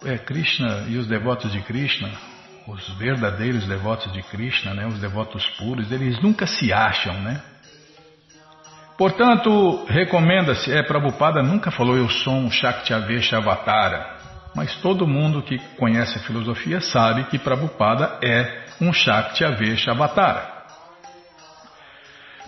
É, 0.05 0.19
Krishna 0.19 0.85
e 0.91 0.99
os 0.99 1.07
devotos 1.07 1.51
de 1.51 1.63
Krishna, 1.63 2.11
os 2.69 2.87
verdadeiros 2.99 3.67
devotos 3.67 4.13
de 4.13 4.23
Krishna, 4.25 4.75
né, 4.75 4.87
os 4.87 5.01
devotos 5.01 5.49
puros, 5.57 5.91
eles 5.91 6.21
nunca 6.21 6.47
se 6.47 6.71
acham, 6.71 7.19
né? 7.23 7.41
Portanto, 9.03 9.85
recomenda-se, 9.89 10.71
é, 10.73 10.81
Prabhupada 10.81 11.43
nunca 11.43 11.73
falou 11.73 11.97
eu 11.97 12.09
sou 12.09 12.35
um 12.35 12.49
Shaktyavesha 12.49 13.39
Avatara, 13.39 14.17
mas 14.55 14.77
todo 14.77 15.09
mundo 15.09 15.43
que 15.43 15.59
conhece 15.77 16.19
a 16.19 16.23
filosofia 16.23 16.81
sabe 16.81 17.25
que 17.25 17.37
Prabhupada 17.37 18.21
é 18.23 18.63
um 18.81 18.93
Shaktyavesha 18.93 19.91
Avatara. 19.91 20.47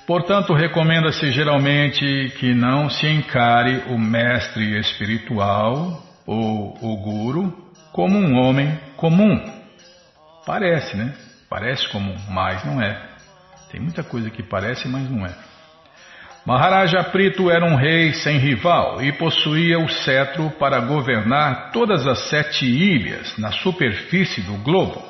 Portanto, 0.06 0.54
recomenda-se 0.54 1.32
geralmente 1.32 2.32
que 2.38 2.54
não 2.54 2.88
se 2.88 3.04
encare 3.08 3.86
o 3.88 3.98
mestre 3.98 4.78
espiritual 4.78 6.04
ou 6.24 6.78
o 6.80 6.96
guru 6.98 7.52
como 7.90 8.16
um 8.16 8.36
homem 8.36 8.78
comum. 8.96 9.44
Parece, 10.46 10.96
né? 10.96 11.16
Parece 11.50 11.88
comum, 11.88 12.14
mas 12.30 12.64
não 12.64 12.80
é. 12.80 12.96
Tem 13.72 13.80
muita 13.80 14.04
coisa 14.04 14.30
que 14.30 14.44
parece, 14.44 14.86
mas 14.86 15.10
não 15.10 15.26
é. 15.26 15.34
Maharaja 16.46 17.02
Prito 17.04 17.50
era 17.50 17.64
um 17.64 17.74
rei 17.74 18.12
sem 18.12 18.36
rival 18.36 19.02
e 19.02 19.12
possuía 19.12 19.78
o 19.78 19.88
cetro 19.88 20.50
para 20.58 20.78
governar 20.80 21.72
todas 21.72 22.06
as 22.06 22.28
sete 22.28 22.66
ilhas 22.66 23.38
na 23.38 23.50
superfície 23.50 24.42
do 24.42 24.58
globo. 24.58 25.02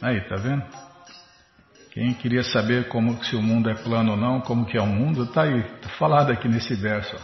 Aí, 0.00 0.18
tá 0.22 0.36
vendo? 0.36 0.64
Quem 1.92 2.14
queria 2.14 2.42
saber 2.42 2.88
como 2.88 3.22
se 3.24 3.36
o 3.36 3.42
mundo 3.42 3.68
é 3.68 3.74
plano 3.74 4.12
ou 4.12 4.16
não, 4.16 4.40
como 4.40 4.64
que 4.64 4.78
é 4.78 4.80
o 4.80 4.86
mundo, 4.86 5.26
tá 5.26 5.42
aí, 5.42 5.62
tá 5.82 5.88
falado 5.90 6.32
aqui 6.32 6.48
nesse 6.48 6.74
verso. 6.74 7.14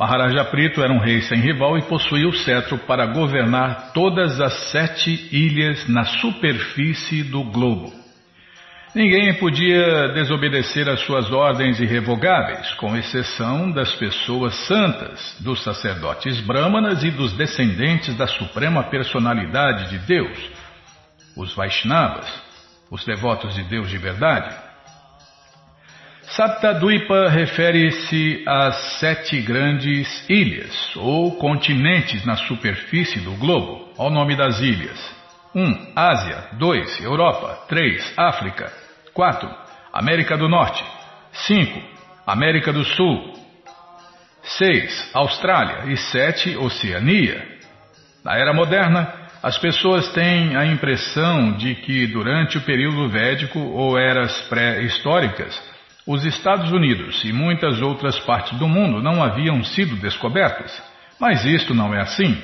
Maharaja 0.00 0.46
Prito 0.46 0.82
era 0.82 0.90
um 0.90 0.98
rei 0.98 1.20
sem 1.20 1.38
rival 1.40 1.76
e 1.76 1.82
possuía 1.82 2.26
o 2.26 2.32
cetro 2.32 2.78
para 2.78 3.04
governar 3.04 3.92
todas 3.92 4.40
as 4.40 4.70
sete 4.70 5.28
ilhas 5.30 5.86
na 5.90 6.04
superfície 6.04 7.22
do 7.22 7.44
globo. 7.44 7.92
Ninguém 8.94 9.34
podia 9.34 10.08
desobedecer 10.14 10.88
às 10.88 11.00
suas 11.00 11.30
ordens 11.30 11.78
irrevogáveis, 11.78 12.72
com 12.76 12.96
exceção 12.96 13.70
das 13.70 13.92
pessoas 13.96 14.54
santas, 14.66 15.36
dos 15.38 15.62
sacerdotes 15.62 16.40
brahmanas 16.40 17.04
e 17.04 17.10
dos 17.10 17.34
descendentes 17.34 18.16
da 18.16 18.26
suprema 18.26 18.84
personalidade 18.84 19.90
de 19.90 19.98
Deus, 19.98 20.50
os 21.36 21.54
Vaishnavas, 21.54 22.26
os 22.90 23.04
devotos 23.04 23.54
de 23.54 23.64
Deus 23.64 23.90
de 23.90 23.98
verdade. 23.98 24.69
Saptaduipa 26.36 27.28
refere-se 27.28 28.44
às 28.46 28.76
sete 29.00 29.40
grandes 29.40 30.24
ilhas 30.28 30.94
ou 30.94 31.36
continentes 31.36 32.24
na 32.24 32.36
superfície 32.36 33.18
do 33.18 33.32
globo. 33.32 33.92
Ao 33.98 34.10
nome 34.10 34.36
das 34.36 34.60
ilhas: 34.60 34.98
1. 35.52 35.60
Um, 35.60 35.92
Ásia. 35.96 36.50
2. 36.52 37.00
Europa. 37.02 37.64
3. 37.68 38.14
África. 38.16 38.72
4. 39.12 39.50
América 39.92 40.36
do 40.36 40.48
Norte. 40.48 40.84
5. 41.32 41.82
América 42.24 42.72
do 42.72 42.84
Sul. 42.84 43.34
6. 44.42 45.10
Austrália. 45.12 45.92
E 45.92 45.96
7. 45.96 46.56
Oceania. 46.58 47.44
Na 48.24 48.36
era 48.36 48.52
moderna, 48.52 49.12
as 49.42 49.58
pessoas 49.58 50.12
têm 50.12 50.54
a 50.54 50.64
impressão 50.64 51.54
de 51.54 51.74
que 51.74 52.06
durante 52.06 52.56
o 52.56 52.60
período 52.60 53.08
védico 53.08 53.58
ou 53.58 53.98
eras 53.98 54.38
pré-históricas, 54.42 55.69
os 56.06 56.24
Estados 56.24 56.72
Unidos 56.72 57.22
e 57.24 57.32
muitas 57.32 57.80
outras 57.80 58.18
partes 58.20 58.58
do 58.58 58.68
mundo 58.68 59.02
não 59.02 59.22
haviam 59.22 59.62
sido 59.62 59.96
descobertas, 59.96 60.82
mas 61.20 61.44
isto 61.44 61.74
não 61.74 61.94
é 61.94 62.00
assim. 62.00 62.36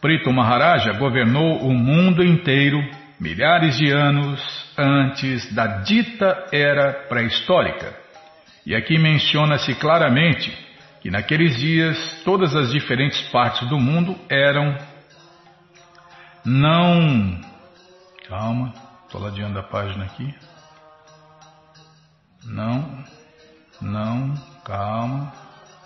Prito 0.00 0.32
Maharaja 0.32 0.92
governou 0.92 1.60
o 1.62 1.74
mundo 1.74 2.22
inteiro 2.22 2.78
milhares 3.18 3.76
de 3.76 3.90
anos 3.90 4.40
antes 4.78 5.52
da 5.54 5.78
dita 5.78 6.46
era 6.52 6.92
pré-histórica. 7.08 7.94
E 8.64 8.74
aqui 8.74 8.98
menciona-se 8.98 9.74
claramente 9.74 10.52
que 11.00 11.10
naqueles 11.10 11.56
dias 11.56 12.22
todas 12.24 12.54
as 12.54 12.70
diferentes 12.72 13.20
partes 13.30 13.68
do 13.68 13.78
mundo 13.78 14.16
eram 14.28 14.76
não. 16.44 17.40
Calma, 18.28 18.72
estou 19.04 19.20
ladeando 19.20 19.58
a 19.58 19.62
página 19.62 20.04
aqui. 20.04 20.34
Não, 22.46 23.04
não, 23.80 24.34
calma. 24.64 25.32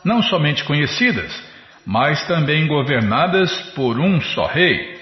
Não 0.05 0.23
somente 0.23 0.65
conhecidas, 0.65 1.33
mas 1.85 2.27
também 2.27 2.67
governadas 2.67 3.51
por 3.75 3.99
um 3.99 4.21
só 4.21 4.47
rei. 4.47 5.01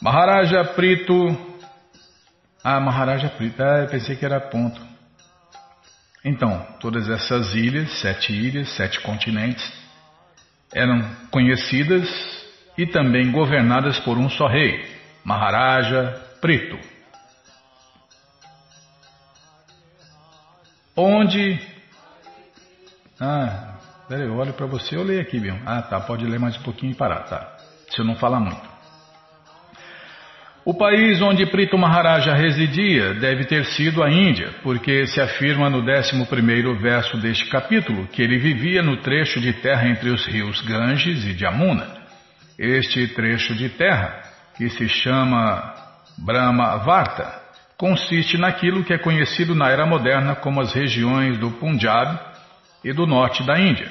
Maharaja 0.00 0.64
Prito. 0.64 1.14
Ah, 2.62 2.80
Maharaja 2.80 3.28
Prito. 3.28 3.62
Ah, 3.62 3.80
eu 3.82 3.88
pensei 3.88 4.16
que 4.16 4.24
era 4.24 4.40
ponto. 4.40 4.80
Então, 6.24 6.66
todas 6.80 7.08
essas 7.08 7.54
ilhas, 7.54 8.00
sete 8.00 8.32
ilhas, 8.32 8.68
sete 8.70 9.00
continentes, 9.00 9.72
eram 10.74 11.08
conhecidas 11.30 12.08
e 12.76 12.86
também 12.86 13.30
governadas 13.30 13.98
por 14.00 14.18
um 14.18 14.28
só 14.28 14.46
rei, 14.48 14.84
Maharaja 15.24 16.20
Prito. 16.40 16.95
Onde. 20.96 21.60
Ah, 23.20 23.74
peraí, 24.08 24.26
eu 24.26 24.36
olho 24.36 24.54
para 24.54 24.66
você, 24.66 24.96
eu 24.96 25.02
leio 25.02 25.20
aqui, 25.20 25.38
viu? 25.38 25.54
Ah, 25.66 25.82
tá, 25.82 26.00
pode 26.00 26.26
ler 26.26 26.38
mais 26.38 26.56
um 26.56 26.62
pouquinho 26.62 26.92
e 26.92 26.94
parar, 26.94 27.24
tá. 27.24 27.56
Se 27.90 28.00
eu 28.00 28.04
não 28.04 28.16
falar 28.16 28.40
muito. 28.40 28.76
O 30.64 30.74
país 30.74 31.22
onde 31.22 31.46
Prito 31.46 31.78
Maharaja 31.78 32.34
residia 32.34 33.14
deve 33.14 33.44
ter 33.44 33.64
sido 33.66 34.02
a 34.02 34.10
Índia, 34.10 34.52
porque 34.64 35.06
se 35.06 35.20
afirma 35.20 35.70
no 35.70 35.78
11 35.78 36.82
verso 36.82 37.18
deste 37.18 37.46
capítulo 37.46 38.08
que 38.08 38.20
ele 38.20 38.38
vivia 38.38 38.82
no 38.82 38.96
trecho 38.96 39.38
de 39.38 39.52
terra 39.52 39.88
entre 39.88 40.10
os 40.10 40.26
rios 40.26 40.60
Ganges 40.62 41.24
e 41.24 41.34
Jamuna. 41.34 41.86
Este 42.58 43.06
trecho 43.08 43.54
de 43.54 43.68
terra, 43.68 44.22
que 44.56 44.68
se 44.70 44.88
chama 44.88 45.72
Brahmavarta, 46.18 47.45
consiste 47.76 48.38
naquilo 48.38 48.84
que 48.84 48.92
é 48.92 48.98
conhecido 48.98 49.54
na 49.54 49.70
era 49.70 49.86
moderna 49.86 50.34
como 50.34 50.60
as 50.60 50.72
regiões 50.72 51.38
do 51.38 51.50
Punjab 51.52 52.18
e 52.82 52.92
do 52.92 53.06
norte 53.06 53.44
da 53.44 53.58
Índia. 53.58 53.90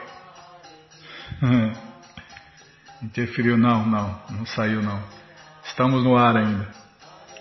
Interferiu, 3.02 3.58
não, 3.58 3.86
não, 3.86 4.20
não 4.30 4.46
saiu 4.46 4.82
não. 4.82 5.02
Estamos 5.64 6.04
no 6.04 6.18
ar 6.18 6.36
ainda. 6.36 6.68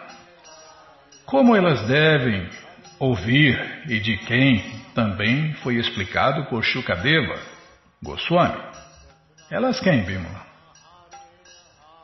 Como 1.25 1.55
elas 1.55 1.85
devem 1.87 2.49
ouvir 2.99 3.83
e 3.87 3.99
de 3.99 4.17
quem 4.17 4.63
também 4.93 5.53
foi 5.55 5.75
explicado 5.75 6.45
por 6.45 6.63
Shukadeva 6.63 7.39
Goswami. 8.01 8.61
Elas 9.49 9.79
quem, 9.79 10.03
Bimala? 10.03 10.45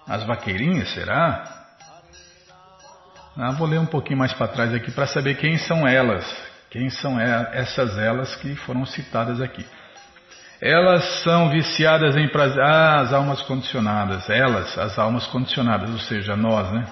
As 0.08 0.24
vaqueirinhas, 0.26 0.90
será? 0.94 1.62
Ah, 3.38 3.52
vou 3.52 3.68
ler 3.68 3.80
um 3.80 3.86
pouquinho 3.86 4.20
mais 4.20 4.34
para 4.34 4.48
trás 4.48 4.74
aqui 4.74 4.92
para 4.92 5.08
saber 5.08 5.36
quem 5.36 5.58
são 5.58 5.88
elas, 5.88 6.26
quem 6.70 6.90
são 6.90 7.20
essas 7.20 7.98
elas 7.98 8.36
que 8.36 8.56
foram 8.56 8.86
citadas 8.86 9.40
aqui. 9.40 9.66
Elas 10.62 11.24
são 11.24 11.50
viciadas 11.50 12.16
em 12.16 12.28
prazer. 12.28 12.62
Ah, 12.62 13.02
as 13.02 13.12
almas 13.12 13.42
condicionadas. 13.42 14.30
Elas, 14.30 14.78
as 14.78 15.00
almas 15.00 15.26
condicionadas, 15.28 15.90
ou 15.90 15.98
seja, 16.00 16.36
nós, 16.36 16.72
né? 16.72 16.86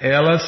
Elas 0.00 0.42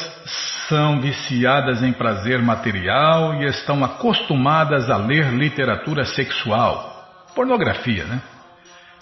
são 0.67 0.99
viciadas 0.99 1.83
em 1.83 1.93
prazer 1.93 2.41
material 2.41 3.35
e 3.35 3.45
estão 3.45 3.83
acostumadas 3.83 4.89
a 4.89 4.97
ler 4.97 5.31
literatura 5.31 6.05
sexual, 6.05 7.25
pornografia, 7.35 8.03
né? 8.03 8.21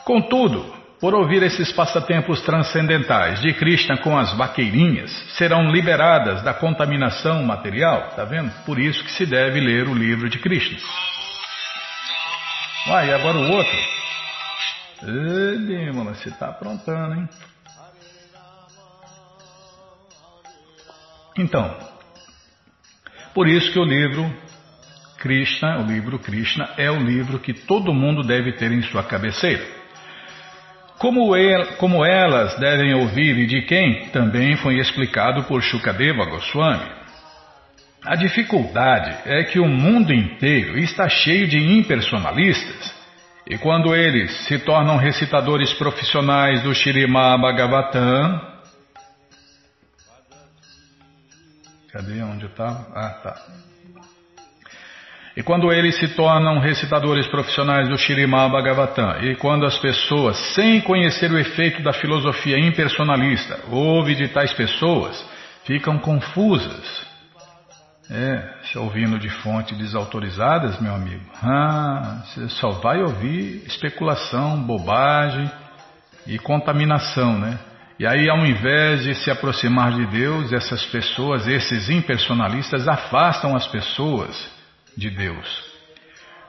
Contudo, 0.06 0.74
por 1.02 1.14
ouvir 1.14 1.44
esses 1.44 1.72
passatempos 1.74 2.42
transcendentais 2.42 3.42
de 3.42 3.54
Krishna 3.54 3.98
com 3.98 4.18
as 4.18 4.34
vaqueirinhas, 4.34 5.12
serão 5.38 5.70
liberadas 5.70 6.42
da 6.42 6.54
contaminação 6.54 7.44
material, 7.44 8.14
tá 8.16 8.24
vendo? 8.24 8.52
Por 8.66 8.80
isso 8.80 9.04
que 9.04 9.12
se 9.12 9.26
deve 9.26 9.60
ler 9.60 9.88
o 9.88 9.94
livro 9.94 10.30
de 10.30 10.40
Krishna. 10.40 10.78
Uai, 12.88 13.10
e 13.10 13.14
agora 13.14 13.38
o 13.38 13.52
outro? 13.52 13.78
Ei, 15.04 15.92
mano, 15.92 16.16
você 16.16 16.32
tá 16.32 16.48
aprontando, 16.48 17.16
hein? 17.16 17.30
Então, 21.38 21.78
por 23.34 23.46
isso 23.46 23.72
que 23.74 23.80
o 23.80 23.84
livro 23.84 24.34
Krishna, 25.18 25.80
o 25.80 25.86
livro 25.86 26.18
Krishna, 26.18 26.70
é 26.78 26.90
o 26.90 26.98
livro 26.98 27.40
que 27.40 27.54
todo 27.54 27.94
mundo 27.94 28.24
deve 28.24 28.54
ter 28.54 28.72
em 28.72 28.82
sua 28.84 29.04
cabeceira. 29.04 29.66
Como, 30.98 31.36
el, 31.36 31.76
como 31.76 32.06
elas 32.06 32.58
devem 32.58 32.94
ouvir 32.96 33.38
e 33.38 33.46
de 33.46 33.64
quem, 33.64 34.08
também 34.12 34.56
foi 34.56 34.80
explicado 34.80 35.44
por 35.44 35.62
Shukadeva 35.62 36.26
Goswami. 36.26 36.90
A 38.06 38.16
dificuldade 38.16 39.18
é 39.26 39.44
que 39.44 39.60
o 39.60 39.68
mundo 39.68 40.14
inteiro 40.14 40.78
está 40.78 41.10
cheio 41.10 41.48
de 41.48 41.58
impersonalistas, 41.58 42.96
e 43.50 43.58
quando 43.58 43.96
eles 43.96 44.32
se 44.46 44.60
tornam 44.60 44.98
recitadores 44.98 45.74
profissionais 45.74 46.62
do 46.64 46.74
Shirima 46.74 47.38
Bhagavatam. 47.38 48.42
Cadê 51.92 52.22
onde 52.22 52.44
eu 52.44 52.50
estava? 52.50 52.88
Ah, 52.94 53.10
tá. 53.24 53.46
E 55.38 55.44
quando 55.44 55.72
eles 55.72 55.96
se 56.00 56.08
tornam 56.16 56.60
recitadores 56.60 57.28
profissionais 57.28 57.88
do 57.88 57.96
Shirimá 57.96 58.50
Bhagavatam, 58.50 59.24
e 59.24 59.36
quando 59.36 59.68
as 59.68 59.78
pessoas, 59.78 60.36
sem 60.56 60.82
conhecer 60.82 61.32
o 61.32 61.38
efeito 61.38 61.84
da 61.84 61.94
filosofia 61.94 62.58
impersonalista, 62.58 63.60
ouvem 63.70 64.16
de 64.16 64.30
tais 64.30 64.52
pessoas, 64.54 65.24
ficam 65.64 66.00
confusas. 66.00 67.07
É, 68.10 68.42
se 68.64 68.78
ouvindo 68.78 69.20
de 69.20 69.30
fontes 69.30 69.78
desautorizadas, 69.78 70.80
meu 70.80 70.96
amigo, 70.96 71.26
ah, 71.44 72.24
você 72.24 72.48
só 72.50 72.72
vai 72.80 73.02
ouvir 73.02 73.66
especulação, 73.68 74.64
bobagem 74.64 75.52
e 76.26 76.40
contaminação, 76.40 77.38
né? 77.38 77.60
E 78.00 78.06
aí, 78.06 78.30
ao 78.30 78.46
invés 78.46 79.04
de 79.04 79.16
se 79.16 79.30
aproximar 79.30 79.92
de 79.92 80.06
Deus, 80.06 80.54
essas 80.54 80.86
pessoas, 80.86 81.48
esses 81.48 81.90
impersonalistas, 81.90 82.88
afastam 82.88 83.56
as 83.56 83.68
pessoas 83.68 84.50
de 84.96 85.10
Deus. 85.10 85.64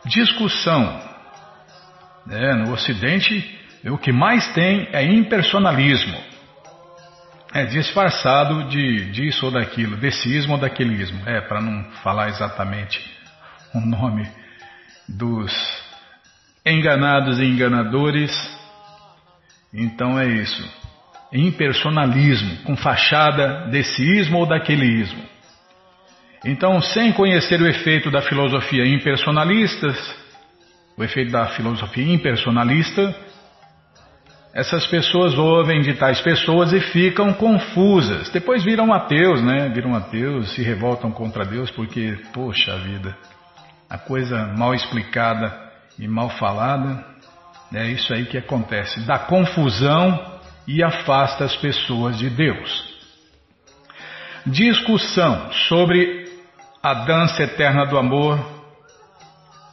Discussão. 0.04 1.00
É, 2.30 2.54
no 2.54 2.72
Ocidente, 2.72 3.58
o 3.86 3.96
que 3.96 4.12
mais 4.12 4.46
tem 4.52 4.88
é 4.92 5.02
impersonalismo. 5.02 6.18
É 7.52 7.64
disfarçado 7.64 8.64
de 8.68 9.10
disso 9.10 9.46
ou 9.46 9.52
daquilo, 9.52 9.96
desseísmo 9.96 10.54
ou 10.54 10.60
daquelismo. 10.60 11.22
É, 11.26 11.40
para 11.40 11.60
não 11.60 11.84
falar 12.02 12.28
exatamente 12.28 13.00
o 13.74 13.80
nome 13.80 14.28
dos 15.08 15.52
enganados 16.64 17.38
e 17.38 17.44
enganadores. 17.44 18.30
Então 19.72 20.18
é 20.18 20.26
isso. 20.26 20.78
Impersonalismo, 21.32 22.58
com 22.64 22.76
fachada 22.76 23.68
desseísmo 23.70 24.38
ou 24.38 24.46
daquelismo. 24.46 25.22
Então, 26.44 26.80
sem 26.80 27.12
conhecer 27.12 27.60
o 27.60 27.66
efeito 27.66 28.10
da 28.10 28.22
filosofia 28.22 28.86
impersonalista, 28.86 29.88
o 30.96 31.02
efeito 31.02 31.32
da 31.32 31.46
filosofia 31.48 32.04
impersonalista, 32.04 33.14
essas 34.58 34.88
pessoas 34.88 35.38
ouvem 35.38 35.82
de 35.82 35.94
tais 35.94 36.20
pessoas 36.20 36.72
e 36.72 36.80
ficam 36.80 37.32
confusas. 37.32 38.28
Depois 38.30 38.64
viram 38.64 38.92
ateus, 38.92 39.40
né? 39.40 39.68
Viram 39.68 39.94
ateus, 39.94 40.52
se 40.52 40.62
revoltam 40.62 41.12
contra 41.12 41.44
Deus 41.44 41.70
porque, 41.70 42.18
poxa 42.32 42.76
vida, 42.78 43.16
a 43.88 43.96
coisa 43.96 44.52
mal 44.56 44.74
explicada 44.74 45.56
e 45.96 46.08
mal 46.08 46.28
falada, 46.30 47.04
é 47.72 47.86
isso 47.86 48.12
aí 48.12 48.24
que 48.26 48.36
acontece. 48.36 48.98
Dá 49.06 49.16
confusão 49.16 50.40
e 50.66 50.82
afasta 50.82 51.44
as 51.44 51.54
pessoas 51.54 52.18
de 52.18 52.28
Deus. 52.28 52.98
Discussão 54.44 55.52
sobre 55.68 56.32
a 56.82 56.94
dança 56.94 57.44
eterna 57.44 57.86
do 57.86 57.96
amor 57.96 58.57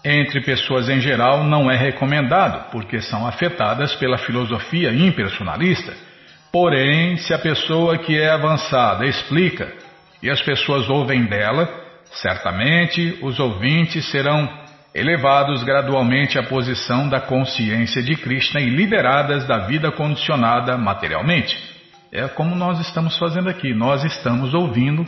entre 0.06 0.39
pessoas 0.41 0.88
em 0.88 1.01
geral 1.01 1.43
não 1.43 1.70
é 1.70 1.76
recomendado, 1.76 2.70
porque 2.72 3.01
são 3.01 3.26
afetadas 3.26 3.95
pela 3.95 4.20
filosofia 4.20 4.93
impersonalista. 4.93 5.93
Porém, 6.51 7.18
se 7.18 7.34
a 7.34 7.39
pessoa 7.39 7.97
que 7.97 8.16
é 8.16 8.30
avançada 8.30 9.03
explica 9.06 9.74
e 10.22 10.30
as 10.30 10.39
pessoas 10.41 10.88
ouvem 10.88 11.26
dela, 11.26 11.68
certamente 12.12 13.18
os 13.24 13.39
ouvintes 13.39 14.06
serão 14.12 14.47
elevados 14.93 15.64
gradualmente 15.64 16.38
à 16.38 16.43
posição 16.43 17.10
da 17.10 17.20
consciência 17.20 18.01
de 18.01 18.16
Krishna 18.16 18.62
e 18.62 18.70
liberadas 18.70 19.45
da 19.47 19.66
vida 19.66 19.91
condicionada 19.91 20.78
materialmente. 20.78 21.58
É 22.12 22.28
como 22.28 22.56
nós 22.56 22.80
estamos 22.80 23.18
fazendo 23.18 23.49
aqui, 23.49 23.74
nós 23.74 24.03
estamos 24.06 24.53
ouvindo 24.53 25.03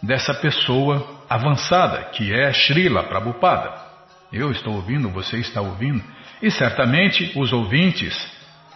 dessa 0.00 0.32
pessoa 0.32 1.04
avançada, 1.28 2.04
que 2.12 2.32
é 2.32 2.52
Srila 2.52 3.02
Prabhupada. 3.02 3.87
Eu 4.32 4.50
estou 4.50 4.74
ouvindo, 4.74 5.08
você 5.08 5.38
está 5.38 5.60
ouvindo, 5.60 6.02
e 6.42 6.50
certamente 6.50 7.32
os 7.36 7.52
ouvintes 7.52 8.14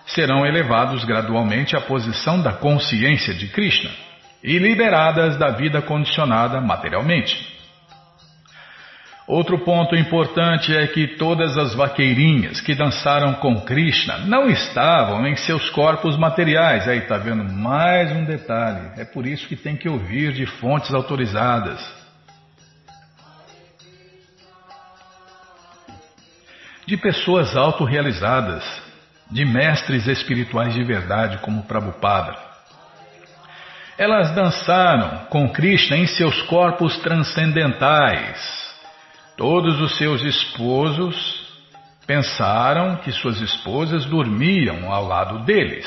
serão 0.07 0.47
elevados 0.47 1.05
gradualmente 1.05 1.77
à 1.77 1.81
posição 1.81 2.41
da 2.43 2.53
consciência 2.53 3.35
de 3.35 3.49
Krishna 3.49 3.91
e 4.43 4.59
liberadas 4.59 5.37
da 5.39 5.51
vida 5.51 5.81
condicionada 5.81 6.61
materialmente. 6.61 7.53
Outro 9.27 9.59
ponto 9.61 9.95
importante 9.95 10.77
é 10.77 10.87
que 10.89 11.17
todas 11.17 11.57
as 11.57 11.75
vaqueirinhas 11.75 12.61
que 12.61 12.75
dançaram 12.75 13.35
com 13.35 13.61
Krishna 13.61 14.19
não 14.19 14.49
estavam 14.49 15.27
em 15.27 15.37
seus 15.37 15.71
corpos 15.71 16.19
materiais. 16.19 16.89
Aí 16.89 16.99
está 16.99 17.19
vendo 17.19 17.45
mais 17.45 18.11
um 18.11 18.25
detalhe. 18.25 18.91
É 18.97 19.05
por 19.05 19.25
isso 19.25 19.47
que 19.47 19.55
tem 19.55 19.77
que 19.77 19.89
ouvir 19.89 20.33
de 20.33 20.45
fontes 20.45 20.93
autorizadas. 20.93 22.02
De 26.93 26.99
pessoas 26.99 27.57
autorrealizadas, 27.57 28.63
de 29.31 29.47
mestres 29.47 30.07
espirituais 30.07 30.75
de 30.75 30.85
verdade 30.85 31.39
como 31.39 31.63
Prabhupada. 31.63 32.37
Elas 33.97 34.35
dançaram 34.35 35.25
com 35.31 35.49
Krishna 35.49 35.97
em 35.97 36.07
seus 36.07 36.43
corpos 36.43 36.99
transcendentais. 36.99 38.39
Todos 39.39 39.81
os 39.81 39.97
seus 39.97 40.21
esposos 40.21 41.47
pensaram 42.07 42.97
que 42.97 43.11
suas 43.11 43.41
esposas 43.41 44.05
dormiam 44.05 44.93
ao 44.93 45.07
lado 45.07 45.47
deles. 45.47 45.87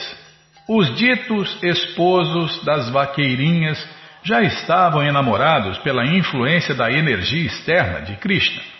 Os 0.68 0.96
ditos 0.96 1.56
esposos 1.62 2.66
das 2.66 2.90
vaqueirinhas 2.90 3.78
já 4.24 4.42
estavam 4.42 5.04
enamorados 5.04 5.78
pela 5.78 6.04
influência 6.04 6.74
da 6.74 6.92
energia 6.92 7.46
externa 7.46 8.02
de 8.02 8.16
Krishna. 8.16 8.75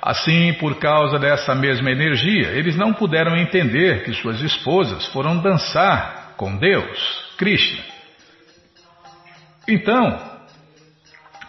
Assim, 0.00 0.52
por 0.54 0.76
causa 0.76 1.18
dessa 1.18 1.54
mesma 1.54 1.90
energia, 1.90 2.48
eles 2.50 2.76
não 2.76 2.92
puderam 2.92 3.36
entender 3.36 4.04
que 4.04 4.14
suas 4.14 4.40
esposas 4.40 5.06
foram 5.06 5.38
dançar 5.38 6.34
com 6.36 6.56
Deus, 6.56 7.34
Krishna. 7.36 7.82
Então, 9.66 10.18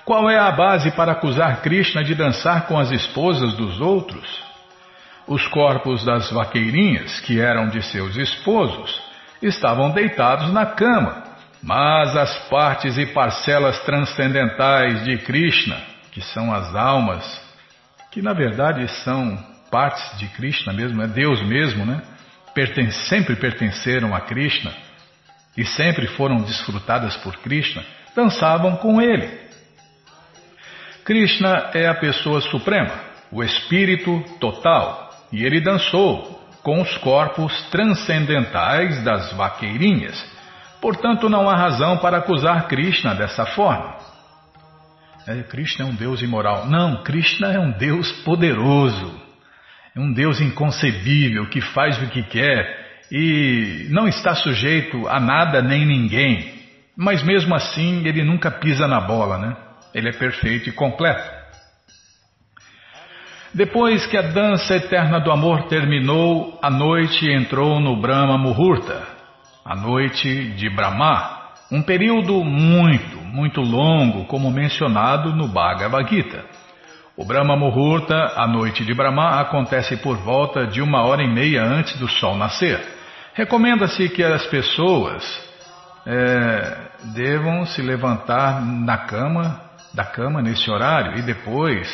qual 0.03 0.29
é 0.29 0.39
a 0.39 0.51
base 0.51 0.91
para 0.91 1.11
acusar 1.11 1.61
Krishna 1.61 2.03
de 2.03 2.15
dançar 2.15 2.65
com 2.65 2.77
as 2.79 2.91
esposas 2.91 3.53
dos 3.53 3.79
outros? 3.79 4.27
Os 5.27 5.47
corpos 5.47 6.03
das 6.03 6.31
vaqueirinhas, 6.31 7.19
que 7.19 7.39
eram 7.39 7.69
de 7.69 7.83
seus 7.83 8.17
esposos, 8.17 8.99
estavam 9.41 9.91
deitados 9.91 10.51
na 10.51 10.65
cama, 10.65 11.23
mas 11.61 12.17
as 12.17 12.35
partes 12.49 12.97
e 12.97 13.05
parcelas 13.05 13.79
transcendentais 13.81 15.03
de 15.03 15.19
Krishna, 15.19 15.77
que 16.11 16.21
são 16.21 16.51
as 16.51 16.75
almas 16.75 17.48
que 18.11 18.21
na 18.21 18.33
verdade 18.33 18.87
são 19.03 19.37
partes 19.69 20.17
de 20.17 20.27
Krishna 20.29 20.73
mesmo, 20.73 21.01
é 21.01 21.07
Deus 21.07 21.41
mesmo, 21.43 21.85
né? 21.85 22.01
Perten 22.53 22.89
sempre 22.91 23.35
pertenceram 23.35 24.15
a 24.15 24.21
Krishna 24.21 24.73
e 25.55 25.65
sempre 25.65 26.07
foram 26.07 26.37
desfrutadas 26.37 27.15
por 27.17 27.37
Krishna, 27.37 27.83
dançavam 28.15 28.77
com 28.77 29.01
ele. 29.01 29.29
Krishna 31.03 31.71
é 31.73 31.87
a 31.87 31.95
pessoa 31.95 32.41
suprema, 32.41 32.93
o 33.31 33.43
espírito 33.43 34.23
total, 34.39 35.09
e 35.31 35.43
ele 35.43 35.59
dançou 35.61 36.39
com 36.63 36.81
os 36.81 36.97
corpos 36.97 37.53
transcendentais 37.69 39.03
das 39.03 39.31
vaqueirinhas. 39.33 40.23
Portanto, 40.81 41.29
não 41.29 41.49
há 41.49 41.55
razão 41.55 41.97
para 41.97 42.17
acusar 42.17 42.67
Krishna 42.67 43.15
dessa 43.15 43.45
forma. 43.45 44.08
É, 45.29 45.43
Krishna 45.43 45.85
é 45.85 45.87
um 45.87 45.93
Deus 45.93 46.23
imoral. 46.23 46.65
Não, 46.65 47.03
Krishna 47.03 47.53
é 47.53 47.59
um 47.59 47.69
Deus 47.69 48.11
poderoso. 48.23 49.21
É 49.95 49.99
um 49.99 50.11
Deus 50.11 50.41
inconcebível 50.41 51.45
que 51.49 51.61
faz 51.61 52.01
o 52.01 52.07
que 52.07 52.23
quer 52.23 53.03
e 53.11 53.85
não 53.91 54.07
está 54.07 54.33
sujeito 54.33 55.07
a 55.07 55.19
nada 55.19 55.61
nem 55.61 55.85
ninguém. 55.85 56.51
Mas 56.97 57.21
mesmo 57.21 57.53
assim, 57.53 58.07
ele 58.07 58.23
nunca 58.23 58.49
pisa 58.49 58.87
na 58.87 58.99
bola, 59.01 59.37
né? 59.37 59.55
Ele 59.93 60.09
é 60.09 60.13
perfeito 60.13 60.69
e 60.69 60.71
completo. 60.71 61.29
Depois 63.53 64.07
que 64.07 64.17
a 64.17 64.23
dança 64.23 64.77
eterna 64.77 65.19
do 65.19 65.31
amor 65.31 65.67
terminou, 65.67 66.57
a 66.59 66.71
noite 66.71 67.29
entrou 67.29 67.79
no 67.79 68.01
Brahma 68.01 68.35
Muhurta, 68.35 69.07
a 69.63 69.75
noite 69.75 70.53
de 70.55 70.69
Brahma, 70.71 71.38
um 71.71 71.81
período 71.81 72.43
muito, 72.43 73.17
muito 73.17 73.61
longo, 73.61 74.25
como 74.25 74.49
mencionado 74.49 75.35
no 75.35 75.47
Bhagavad 75.47 76.09
Gita. 76.09 76.43
O 77.15 77.25
Brahma 77.25 77.55
Muhurta, 77.55 78.33
a 78.35 78.47
noite 78.47 78.83
de 78.83 78.93
Brahma, 78.93 79.39
acontece 79.39 79.97
por 79.97 80.17
volta 80.17 80.65
de 80.65 80.81
uma 80.81 81.03
hora 81.03 81.21
e 81.21 81.27
meia 81.27 81.63
antes 81.63 81.97
do 81.99 82.07
sol 82.07 82.35
nascer. 82.37 82.79
Recomenda-se 83.33 84.09
que 84.09 84.23
as 84.23 84.45
pessoas 84.47 85.23
é, 86.07 86.77
devam 87.13 87.65
se 87.65 87.81
levantar 87.81 88.65
na 88.65 88.97
cama, 88.97 89.61
da 89.93 90.05
cama 90.05 90.41
nesse 90.41 90.71
horário 90.71 91.19
e 91.19 91.21
depois 91.21 91.87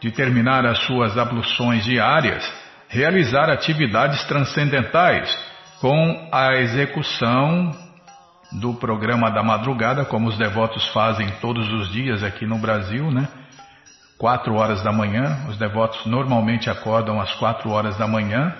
de 0.00 0.10
terminar 0.10 0.64
as 0.64 0.78
suas 0.84 1.18
abluções 1.18 1.84
diárias, 1.84 2.50
realizar 2.88 3.50
atividades 3.50 4.24
transcendentais 4.24 5.36
com 5.80 6.28
a 6.32 6.54
execução 6.56 7.87
do 8.52 8.74
programa 8.74 9.30
da 9.30 9.42
madrugada, 9.42 10.04
como 10.04 10.28
os 10.28 10.38
devotos 10.38 10.86
fazem 10.88 11.28
todos 11.40 11.70
os 11.72 11.90
dias 11.90 12.22
aqui 12.22 12.46
no 12.46 12.58
Brasil, 12.58 13.10
né? 13.10 13.28
Quatro 14.18 14.54
horas 14.54 14.82
da 14.82 14.90
manhã, 14.90 15.46
os 15.48 15.56
devotos 15.56 16.04
normalmente 16.06 16.68
acordam 16.68 17.20
às 17.20 17.32
quatro 17.34 17.70
horas 17.70 17.96
da 17.96 18.06
manhã 18.06 18.54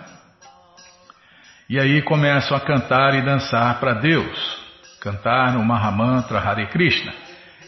e 1.69 1.79
aí 1.79 2.01
começam 2.01 2.57
a 2.57 2.61
cantar 2.61 3.15
e 3.15 3.21
dançar 3.21 3.79
para 3.79 3.93
Deus, 3.93 4.59
cantar 5.01 5.55
o 5.57 5.65
Mahamantra 5.65 6.39
Hare 6.39 6.67
Krishna. 6.69 7.13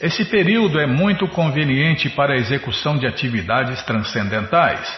Esse 0.00 0.24
período 0.24 0.80
é 0.80 0.86
muito 0.86 1.28
conveniente 1.28 2.08
para 2.08 2.32
a 2.32 2.36
execução 2.36 2.96
de 2.96 3.06
atividades 3.06 3.82
transcendentais. 3.82 4.88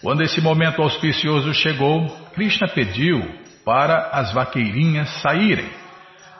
Quando 0.00 0.22
esse 0.22 0.40
momento 0.40 0.80
auspicioso 0.80 1.52
chegou, 1.52 2.08
Krishna 2.34 2.66
pediu 2.68 3.22
para 3.62 4.08
as 4.12 4.32
vaqueirinhas 4.32 5.10
saírem. 5.20 5.68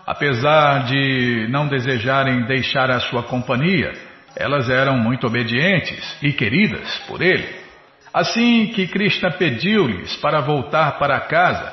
Apesar 0.07 0.85
de 0.85 1.49
não 1.51 1.67
desejarem 1.67 2.47
deixar 2.47 2.91
a 2.91 3.01
sua 3.01 3.25
companhia, 3.25 3.93
elas 4.37 4.71
eram 4.71 4.97
muito 4.97 5.27
obedientes 5.27 6.17
e 6.23 6.33
queridas 6.33 6.99
por 7.09 7.21
ele. 7.21 7.49
Assim 8.15 8.69
que 8.69 8.87
Krishna 8.87 9.33
pediu-lhes 9.33 10.15
para 10.17 10.41
voltar 10.41 10.99
para 10.99 11.19
casa, 11.21 11.73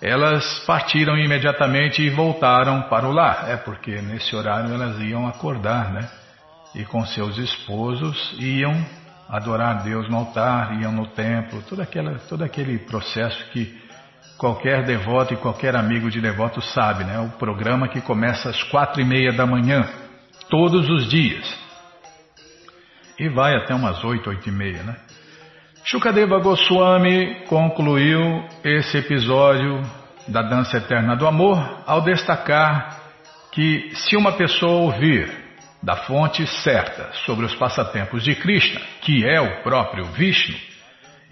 elas 0.00 0.64
partiram 0.66 1.18
imediatamente 1.18 2.02
e 2.02 2.08
voltaram 2.08 2.82
para 2.82 3.06
o 3.06 3.12
lar. 3.12 3.44
É 3.48 3.56
porque 3.56 4.00
nesse 4.00 4.34
horário 4.34 4.72
elas 4.72 4.98
iam 5.00 5.26
acordar, 5.26 5.92
né? 5.92 6.08
E 6.74 6.84
com 6.84 7.04
seus 7.04 7.36
esposos 7.36 8.34
iam 8.40 8.74
adorar 9.28 9.82
Deus 9.82 10.08
no 10.08 10.18
altar, 10.18 10.80
iam 10.80 10.92
no 10.92 11.06
templo, 11.08 11.62
todo, 11.68 11.80
aquela, 11.80 12.18
todo 12.28 12.42
aquele 12.42 12.78
processo 12.78 13.44
que 13.50 13.83
qualquer 14.38 14.84
devoto 14.84 15.34
e 15.34 15.36
qualquer 15.36 15.76
amigo 15.76 16.10
de 16.10 16.20
devoto 16.20 16.60
sabe, 16.60 17.04
né? 17.04 17.18
O 17.18 17.30
programa 17.38 17.88
que 17.88 18.00
começa 18.00 18.50
às 18.50 18.62
quatro 18.64 19.00
e 19.00 19.04
meia 19.04 19.32
da 19.32 19.46
manhã, 19.46 19.88
todos 20.48 20.88
os 20.88 21.08
dias. 21.08 21.56
E 23.18 23.28
vai 23.28 23.54
até 23.54 23.74
umas 23.74 24.02
oito, 24.04 24.30
oito 24.30 24.48
e 24.48 24.52
meia, 24.52 24.82
né? 24.82 24.96
Shukadeva 25.84 26.38
Goswami 26.40 27.44
concluiu 27.46 28.44
esse 28.64 28.98
episódio 28.98 29.82
da 30.26 30.42
Dança 30.42 30.78
Eterna 30.78 31.14
do 31.14 31.26
Amor 31.26 31.82
ao 31.86 32.00
destacar 32.00 33.00
que 33.52 33.90
se 33.94 34.16
uma 34.16 34.32
pessoa 34.32 34.72
ouvir 34.72 35.30
da 35.82 35.96
fonte 35.96 36.46
certa 36.46 37.12
sobre 37.26 37.44
os 37.44 37.54
passatempos 37.54 38.24
de 38.24 38.34
Krishna, 38.34 38.80
que 39.02 39.24
é 39.28 39.40
o 39.40 39.62
próprio 39.62 40.06
Vishnu, 40.06 40.56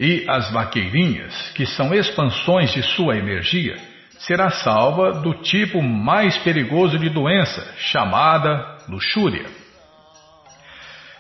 e 0.02 0.24
as 0.28 0.50
vaqueirinhas, 0.50 1.52
que 1.54 1.64
são 1.64 1.94
expansões 1.94 2.72
de 2.72 2.82
sua 2.82 3.16
energia, 3.16 3.76
será 4.18 4.50
salva 4.50 5.12
do 5.20 5.32
tipo 5.34 5.80
mais 5.80 6.36
perigoso 6.38 6.98
de 6.98 7.08
doença, 7.08 7.72
chamada 7.78 8.78
luxúria. 8.88 9.46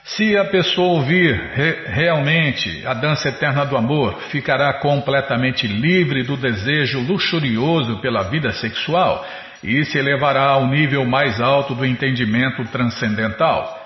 Se 0.02 0.36
a 0.36 0.46
pessoa 0.46 0.94
ouvir 0.94 1.32
re 1.54 1.84
realmente 1.92 2.84
a 2.84 2.92
dança 2.92 3.28
eterna 3.28 3.64
do 3.64 3.76
amor, 3.76 4.20
ficará 4.32 4.80
completamente 4.80 5.64
livre 5.68 6.24
do 6.24 6.36
desejo 6.36 6.98
luxurioso 7.02 8.00
pela 8.00 8.24
vida 8.24 8.50
sexual 8.50 9.24
e 9.62 9.84
se 9.84 9.96
elevará 9.96 10.46
ao 10.46 10.66
nível 10.66 11.04
mais 11.04 11.40
alto 11.40 11.72
do 11.72 11.86
entendimento 11.86 12.64
transcendental. 12.64 13.80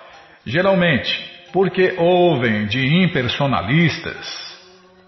Geralmente, 0.47 1.23
porque 1.53 1.93
ouvem 1.99 2.67
de 2.67 3.03
impersonalistas, 3.03 4.56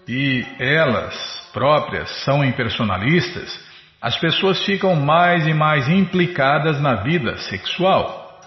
e 0.09 0.43
elas 0.57 1.15
próprias 1.53 2.09
são 2.23 2.43
impersonalistas, 2.43 3.59
as 4.01 4.17
pessoas 4.17 4.65
ficam 4.65 4.95
mais 4.95 5.45
e 5.45 5.53
mais 5.53 5.87
implicadas 5.87 6.81
na 6.81 7.03
vida 7.03 7.37
sexual. 7.37 8.41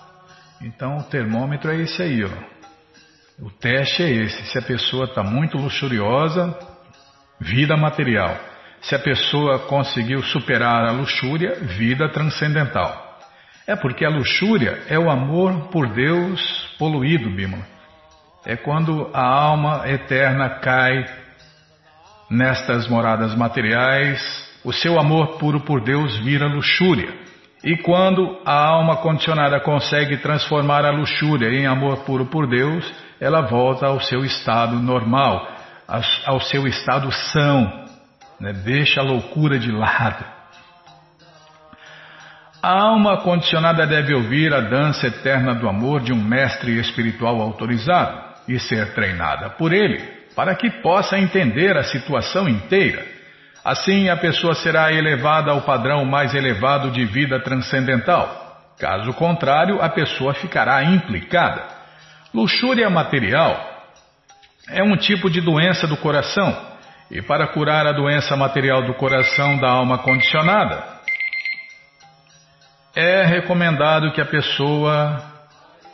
Então 0.60 0.96
o 0.96 1.04
termômetro 1.04 1.70
é 1.70 1.76
esse 1.76 2.02
aí, 2.02 2.24
ó. 2.24 2.30
O 3.44 3.48
teste 3.48 4.02
é 4.02 4.10
esse. 4.10 4.44
Se 4.46 4.58
a 4.58 4.62
pessoa 4.62 5.04
está 5.04 5.22
muito 5.22 5.56
luxuriosa, 5.56 6.58
vida 7.40 7.76
material. 7.76 8.36
Se 8.80 8.96
a 8.96 8.98
pessoa 8.98 9.60
conseguiu 9.60 10.20
superar 10.20 10.84
a 10.84 10.90
luxúria, 10.90 11.60
vida 11.60 12.08
transcendental. 12.08 13.20
É 13.68 13.76
porque 13.76 14.04
a 14.04 14.10
luxúria 14.10 14.82
é 14.88 14.98
o 14.98 15.08
amor 15.08 15.68
por 15.68 15.88
Deus 15.88 16.74
poluído, 16.76 17.30
Bima. 17.30 17.64
É 18.44 18.56
quando 18.56 19.08
a 19.14 19.24
alma 19.24 19.88
eterna 19.88 20.48
cai 20.58 21.21
nestas 22.32 22.88
moradas 22.88 23.34
materiais, 23.34 24.18
o 24.64 24.72
seu 24.72 24.98
amor 24.98 25.36
puro 25.36 25.60
por 25.60 25.82
Deus 25.82 26.16
vira 26.20 26.46
luxúria. 26.46 27.12
E 27.62 27.76
quando 27.76 28.38
a 28.44 28.54
alma 28.54 28.96
condicionada 28.96 29.60
consegue 29.60 30.16
transformar 30.16 30.84
a 30.84 30.90
luxúria 30.90 31.48
em 31.50 31.66
amor 31.66 31.98
puro 31.98 32.24
por 32.26 32.48
Deus, 32.48 32.90
ela 33.20 33.42
volta 33.42 33.86
ao 33.86 34.00
seu 34.00 34.24
estado 34.24 34.76
normal, 34.76 35.46
ao 36.26 36.40
seu 36.40 36.66
estado 36.66 37.12
são, 37.12 37.84
né? 38.40 38.52
deixa 38.52 39.00
a 39.00 39.04
loucura 39.04 39.58
de 39.58 39.70
lado. 39.70 40.24
A 42.62 42.82
alma 42.82 43.18
condicionada 43.18 43.86
deve 43.86 44.14
ouvir 44.14 44.54
a 44.54 44.60
dança 44.60 45.08
eterna 45.08 45.54
do 45.54 45.68
amor 45.68 46.00
de 46.00 46.12
um 46.12 46.22
mestre 46.22 46.80
espiritual 46.80 47.40
autorizado 47.42 48.32
e 48.48 48.58
ser 48.58 48.94
treinada 48.94 49.50
por 49.50 49.72
ele 49.72 50.21
para 50.34 50.54
que 50.54 50.70
possa 50.82 51.18
entender 51.18 51.76
a 51.76 51.84
situação 51.84 52.48
inteira. 52.48 53.04
Assim, 53.64 54.08
a 54.08 54.16
pessoa 54.16 54.54
será 54.54 54.92
elevada 54.92 55.50
ao 55.50 55.62
padrão 55.62 56.04
mais 56.04 56.34
elevado 56.34 56.90
de 56.90 57.04
vida 57.04 57.38
transcendental. 57.40 58.72
Caso 58.78 59.12
contrário, 59.14 59.80
a 59.80 59.88
pessoa 59.88 60.34
ficará 60.34 60.82
implicada. 60.82 61.62
Luxúria 62.34 62.90
material 62.90 63.70
é 64.68 64.82
um 64.82 64.96
tipo 64.96 65.30
de 65.30 65.40
doença 65.40 65.86
do 65.86 65.96
coração, 65.96 66.72
e 67.10 67.20
para 67.20 67.46
curar 67.48 67.86
a 67.86 67.92
doença 67.92 68.34
material 68.36 68.82
do 68.82 68.94
coração 68.94 69.58
da 69.58 69.68
alma 69.68 69.98
condicionada, 69.98 70.82
é 72.94 73.22
recomendado 73.22 74.12
que 74.12 74.20
a 74.20 74.26
pessoa 74.26 75.22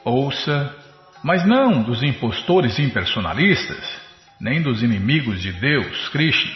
ouça, 0.05 0.74
mas 1.22 1.45
não 1.45 1.82
dos 1.82 2.03
impostores 2.03 2.78
impersonalistas 2.78 3.97
nem 4.41 4.62
dos 4.62 4.82
inimigos 4.82 5.41
de 5.41 5.53
Deus, 5.53 6.09
Krishna. 6.11 6.53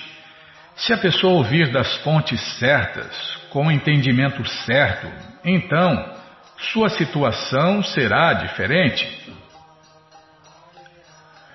Se 0.77 0.93
a 0.93 0.99
pessoa 0.99 1.35
ouvir 1.35 1.71
das 1.71 1.97
fontes 1.99 2.41
certas, 2.59 3.37
com 3.51 3.67
o 3.67 3.71
entendimento 3.71 4.45
certo, 4.65 5.07
então 5.45 6.15
sua 6.73 6.89
situação 6.89 7.83
será 7.83 8.33
diferente. 8.35 9.07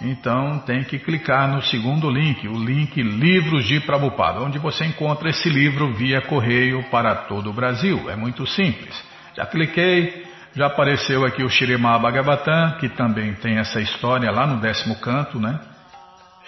então 0.00 0.58
tem 0.58 0.82
que 0.82 0.98
clicar 0.98 1.46
no 1.48 1.62
segundo 1.62 2.10
link, 2.10 2.48
o 2.48 2.58
link 2.58 3.00
Livros 3.00 3.64
de 3.64 3.78
Prabhupada, 3.78 4.40
onde 4.40 4.58
você 4.58 4.84
encontra 4.84 5.30
esse 5.30 5.48
livro 5.48 5.94
via 5.94 6.20
correio 6.20 6.82
para 6.90 7.14
todo 7.14 7.48
o 7.48 7.52
Brasil. 7.52 8.10
É 8.10 8.16
muito 8.16 8.44
simples. 8.44 9.00
Já 9.36 9.46
cliquei, 9.46 10.24
já 10.54 10.66
apareceu 10.66 11.24
aqui 11.24 11.42
o 11.42 11.50
Shirema 11.50 11.98
Bhagavatam, 11.98 12.78
que 12.78 12.88
também 12.88 13.34
tem 13.34 13.58
essa 13.58 13.80
história 13.80 14.30
lá 14.30 14.46
no 14.46 14.60
décimo 14.60 14.94
canto, 15.00 15.40
né? 15.40 15.58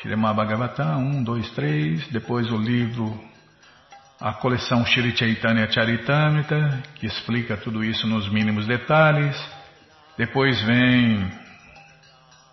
Shirema 0.01 0.33
Bhagavatam, 0.33 0.99
um, 0.99 1.25
dois, 1.25 1.51
três. 1.51 2.07
Depois 2.09 2.49
o 2.53 2.57
livro, 2.57 3.19
a 4.21 4.33
coleção 4.33 4.87
Shri 4.87 5.17
Chaitanya 5.17 5.69
Charitamrita, 5.69 6.83
que 6.95 7.07
explica 7.07 7.57
tudo 7.57 7.83
isso 7.83 8.07
nos 8.07 8.31
mínimos 8.31 8.65
detalhes. 8.65 9.37
Depois 10.17 10.63
vem 10.63 11.29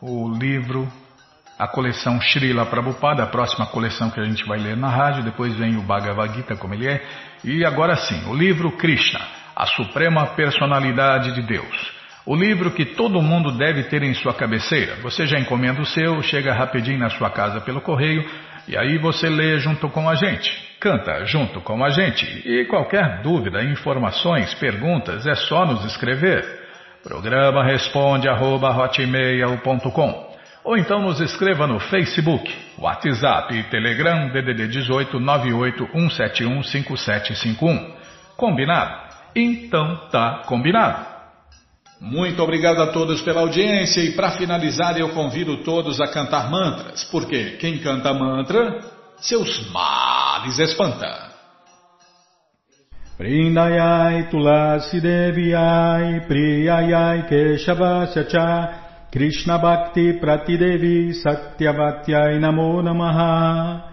o 0.02 0.36
livro, 0.36 0.92
a 1.60 1.68
coleção 1.68 2.20
Srila 2.20 2.66
Prabhupada, 2.66 3.22
a 3.22 3.28
próxima 3.28 3.68
coleção 3.68 4.10
que 4.10 4.20
a 4.20 4.24
gente 4.24 4.44
vai 4.46 4.58
ler 4.58 4.76
na 4.76 4.90
rádio. 4.90 5.22
Depois 5.22 5.56
vem 5.56 5.78
o 5.78 5.84
Bhagavad 5.84 6.34
Gita, 6.34 6.56
como 6.56 6.74
ele 6.74 6.88
é. 6.88 7.06
E 7.44 7.64
agora 7.64 7.96
sim, 7.96 8.28
o 8.28 8.34
livro 8.34 8.72
Krishna, 8.72 9.43
a 9.56 9.66
Suprema 9.66 10.28
Personalidade 10.28 11.34
de 11.34 11.42
Deus. 11.42 11.94
O 12.26 12.36
livro 12.36 12.72
que 12.72 12.86
todo 12.86 13.22
mundo 13.22 13.52
deve 13.52 13.84
ter 13.84 14.02
em 14.02 14.14
sua 14.14 14.34
cabeceira. 14.34 14.96
Você 15.02 15.28
já 15.28 15.38
encomenda 15.38 15.82
o 15.82 15.86
seu, 15.86 16.22
chega 16.22 16.54
rapidinho 16.54 17.00
na 17.00 17.10
sua 17.10 17.30
casa 17.30 17.60
pelo 17.62 17.82
correio 17.82 18.24
e 18.68 18.78
aí 18.78 18.98
você 18.98 19.30
lê 19.30 19.58
junto 19.60 19.90
com 19.90 20.10
a 20.10 20.16
gente. 20.16 20.50
Canta 20.80 21.26
junto 21.26 21.60
com 21.62 21.84
a 21.84 21.90
gente. 21.90 22.26
E 22.46 22.66
qualquer 22.66 23.22
dúvida, 23.22 23.62
informações, 23.64 24.54
perguntas, 24.54 25.26
é 25.26 25.36
só 25.36 25.66
nos 25.66 25.84
escrever. 25.86 26.64
Programa 27.04 27.64
responde 27.66 28.30
arroba, 28.30 28.70
ou 30.64 30.78
então 30.78 31.02
nos 31.02 31.20
escreva 31.20 31.68
no 31.68 31.78
Facebook, 31.78 32.50
WhatsApp 32.78 33.54
e 33.54 33.64
Telegram 33.64 34.30
DDD 34.30 34.70
18 34.70 35.20
98 35.20 35.90
171 35.92 36.64
5751. 36.64 37.96
Combinado? 38.38 39.13
Então 39.36 40.08
tá 40.12 40.44
combinado. 40.46 41.14
Muito 42.00 42.44
obrigado 42.44 42.82
a 42.82 42.88
todos 42.88 43.22
pela 43.22 43.42
audiência 43.42 44.02
e 44.02 44.12
para 44.12 44.32
finalizar 44.32 44.98
eu 45.00 45.10
convido 45.10 45.64
todos 45.64 46.02
a 46.02 46.08
cantar 46.08 46.52
mantras, 46.52 47.06
porque 47.06 47.52
quem 47.52 47.78
canta 47.78 48.14
mantra, 48.14 48.82
seus 49.20 49.72
males 49.72 50.60
espanta. 50.60 51.32
Vrindayai 53.18 54.30
Tulasi 54.30 55.00
Deviai 55.00 56.22
Priyayai 56.28 57.28
Keshavasya 57.28 58.24
Cha 58.26 59.08
Krishna 59.12 59.58
Bhakti 59.60 60.20
Pratidevi 60.20 61.14
Satyavatyai 61.14 62.40
Namo 62.40 62.82
Namaha 62.82 63.93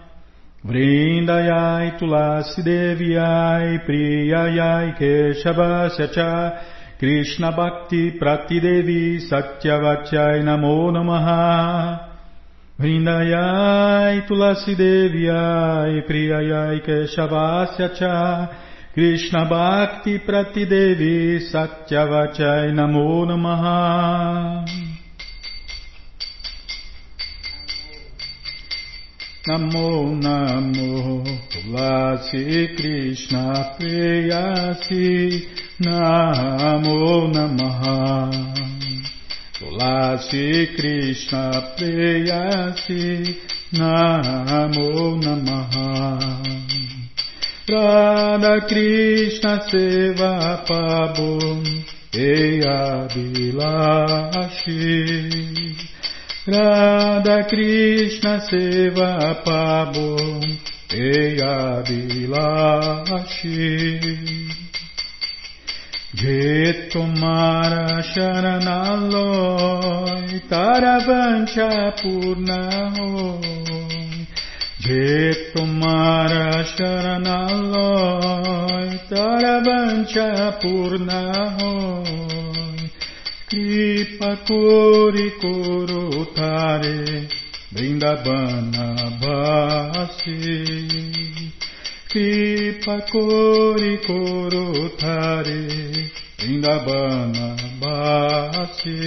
Vrindayai 0.63 1.97
Tulasi 1.97 2.61
Deviai 2.61 3.81
Priyayai 3.83 4.93
Cha 6.13 6.53
Krishna 6.99 7.51
Bhakti 7.51 8.11
Pratidevi 8.11 9.17
Satyavachai 9.27 10.43
Namo 10.43 10.91
Namaha. 10.93 12.07
Vrindayai 12.79 14.27
Tulasi 14.27 14.75
Deviai 14.77 16.05
Priyayai 16.07 16.85
Cha 17.97 18.49
Namo 29.47 30.21
Namo 30.21 31.23
Tulasi 31.49 32.75
Krishna 32.77 33.75
Preyasi 33.75 35.47
Namo 35.79 37.25
Namaha. 37.33 38.29
Tulasi 39.57 40.75
Krishna 40.75 41.73
Preyasi 41.75 43.35
Namo 43.73 45.17
Namaha. 45.17 46.21
Radha 47.67 48.61
Krishna 48.67 49.59
Seva 49.67 50.63
Pabum 50.67 51.63
Eya 52.13 53.07
Bilashi 53.09 54.51
Radha 56.47 57.43
Krishna 57.47 58.41
Seva 58.41 59.43
Pabum 59.45 60.41
Eya 60.89 61.83
Bilashi. 61.85 63.61
Je 66.15 66.89
tomara 66.89 68.01
sharanaloy 68.01 69.29
taravancha 70.49 71.93
purnahoy 72.01 73.45
Je 74.79 75.53
tomara 75.53 76.65
taravancha 79.11 80.27
purnahoy 80.59 82.30
Kripa 83.51 84.31
kori 84.47 85.27
korotare 85.41 87.27
Vrindavana 87.73 88.87
basi 89.19 90.39
Kripa 92.07 92.95
Kori 93.11 93.97
Korotare 94.07 95.59
Vrindavana 96.39 97.47
Basi 97.81 98.97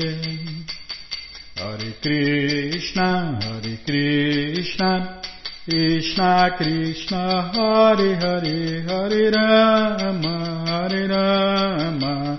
Hare 1.57 1.93
Krishna 2.03 3.41
Hare 3.43 3.79
Krishna 3.85 5.21
Krishna 5.65 6.51
Krishna 6.59 7.51
Hare 7.55 8.15
Hare 8.23 8.83
Hare 8.87 9.31
Rama 9.33 10.65
Hare 10.69 11.09
Rama 11.09 12.39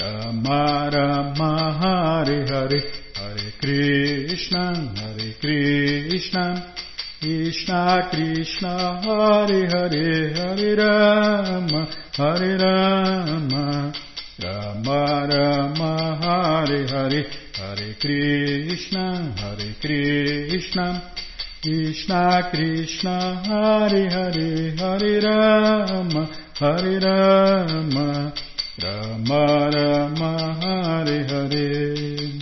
Rama 0.00 0.88
Rama 0.90 1.76
Hare 1.78 2.46
Hare 2.46 3.52
Krishna 3.60 4.94
Hare 4.96 5.34
Krishna. 5.38 6.72
Krishna 7.20 8.08
Krishna 8.10 9.02
Hare 9.04 9.66
Hare 9.68 10.32
Hare 10.32 10.76
Rama 10.76 11.86
Hare 12.16 12.56
Rama. 12.56 13.92
Rama 14.42 15.28
Rama 15.28 16.18
Hare 16.22 16.86
Hare 16.86 17.26
Hare 17.58 17.94
Krishna 18.00 19.34
Hare 19.36 19.74
Krishna. 19.82 21.12
Krishna 21.62 22.48
Krishna 22.50 23.42
Hare 23.44 24.08
Hare 24.08 24.74
Hare 24.78 25.20
Rama 25.20 26.30
Hare 26.58 27.00
Rama 27.00 28.32
Rama 28.82 29.70
Rama 29.70 30.56
Hare 30.60 31.26
Hare 31.28 32.40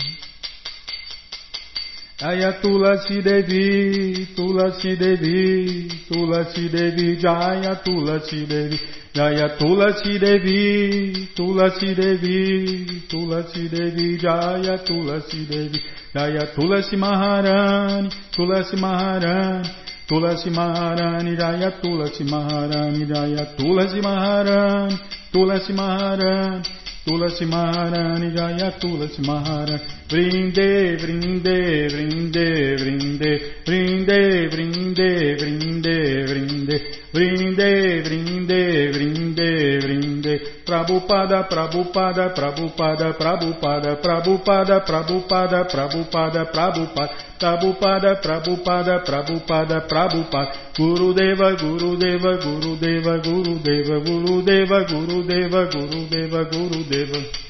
Jaya 2.19 2.59
Tulasi 2.61 3.21
Devi, 3.23 4.27
Tulasi 4.35 4.97
Devi, 4.99 5.87
Tulasi 6.09 6.69
Devi, 6.69 7.15
Jaya 7.17 7.75
Tulasi 7.81 8.45
Devi, 8.45 8.77
Jaya 9.13 9.57
Tulasi 9.57 10.19
Devi, 10.19 11.29
Tulasi 11.33 11.95
Devi, 11.95 13.01
Tulasi 13.07 13.69
Devi, 13.69 14.17
Jaya 14.17 14.77
Tulasi 14.83 15.47
Devi, 15.49 15.79
Jaya 16.13 16.45
Tulasi 16.53 16.97
Maharani, 16.97 18.09
Tulasi 18.35 18.75
Maharani, 18.77 19.69
Tulasi 20.09 20.49
Maharani, 20.49 21.35
Jaya 21.37 21.71
Tulasi 21.79 22.23
Maharani, 22.23 23.05
Jaya 23.05 23.45
Tulasi 23.55 24.01
Maharani, 24.01 24.97
Tulasi 25.31 25.73
Maharani, 25.73 26.63
Tulasi 27.05 27.45
Maharani 27.45 28.35
Jaya 28.35 28.71
Tulasi 28.79 29.21
Maharani 29.21 29.99
Vrinde, 30.09 30.97
vrinde, 30.97 31.87
vrinde, 31.93 32.77
vrinde, 32.81 33.31
vrinde, 33.63 34.47
vrinde, 34.49 35.09
vrinde, 35.37 36.25
vrinde, 36.25 36.81
vrinde, 37.13 38.01
vrinde, 38.01 38.91
vrinde, 38.91 39.79
vrinde, 39.83 40.39
Prabhupada, 40.69 41.49
Prabhupada, 41.49 42.29
Prabhupada, 42.29 43.13
Prabhupada, 43.17 43.95
Prabhupada, 43.97 44.79
Prabhupada, 44.85 45.65
Prabhupada, 45.65 46.45
Prabhupada, 46.45 47.25
Prabhupada, 47.41 48.15
Prabhupada, 48.21 48.99
Prabhupada, 49.01 49.81
Prabhupada, 49.89 50.53
Gurudeva, 50.77 51.57
Gurudeva, 51.57 52.37
Gurudeva, 52.37 53.17
Gurudeva, 53.17 53.97
Gurudeva, 54.05 54.85
Gurudeva, 54.85 55.65
Gurudeva, 55.73 56.43
Gurudeva. 56.53 57.48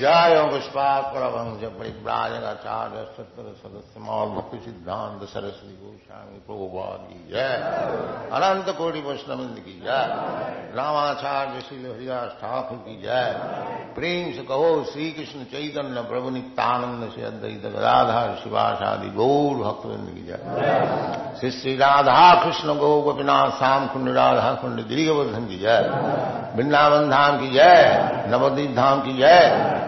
जय 0.00 0.48
पुष्पात 0.50 1.04
परमंश 1.04 1.64
परिव्राजकाचार्य 1.78 3.04
सत्तर 3.16 3.42
सदस्य 3.42 4.00
मौल 4.00 4.28
भक्ति 4.28 4.58
सिद्धांत 4.58 5.22
सरस्वती 5.22 5.74
गोस्वामी 5.74 6.38
प्रभुपाद 6.38 6.98
की 7.00 7.32
जय। 7.32 7.54
अनंत 8.32 8.76
कोटि 8.78 9.00
वैष्णविंद 9.00 9.58
की 9.58 9.82
जय। 9.86 10.06
रामाचार्य 10.76 11.60
श्री 11.60 11.92
हरिदास 11.92 12.30
ठाकुर 12.30 12.78
की 12.78 13.02
जय। 13.02 13.36
प्रेम 13.94 14.32
से 14.32 14.42
कहो 14.42 14.84
श्री 14.84 15.10
कृष्ण 15.10 15.44
चैतन्य 15.44 16.02
प्रभु 16.02 16.30
नित्यानंद 16.30 17.10
से 17.10 17.22
अद्वैत 17.22 17.72
गदाधार 17.72 18.36
शिवाशादि 18.44 19.08
गौर 19.08 19.56
भक्तविंद 19.56 20.14
की 20.14 20.26
जय। 20.26 21.36
श्री 21.40 21.50
श्री 21.50 21.76
राधा 21.76 22.44
कृष्ण 22.44 22.74
गौ 22.74 23.00
गोपीनाथ 23.00 23.50
श्याम 23.50 23.86
कुंड 23.86 24.08
राधा 24.08 24.52
कुंड 24.54 24.88
गिरिवर्धन 24.88 25.46
की 25.46 25.58
जय। 25.58 25.90
वृंदावन 26.56 27.10
धाम 27.10 27.40
की 27.40 27.50
जय। 27.50 27.98
नवदीप 28.28 28.76
धाम 28.76 29.00
की 29.00 29.18
जय। 29.18 29.87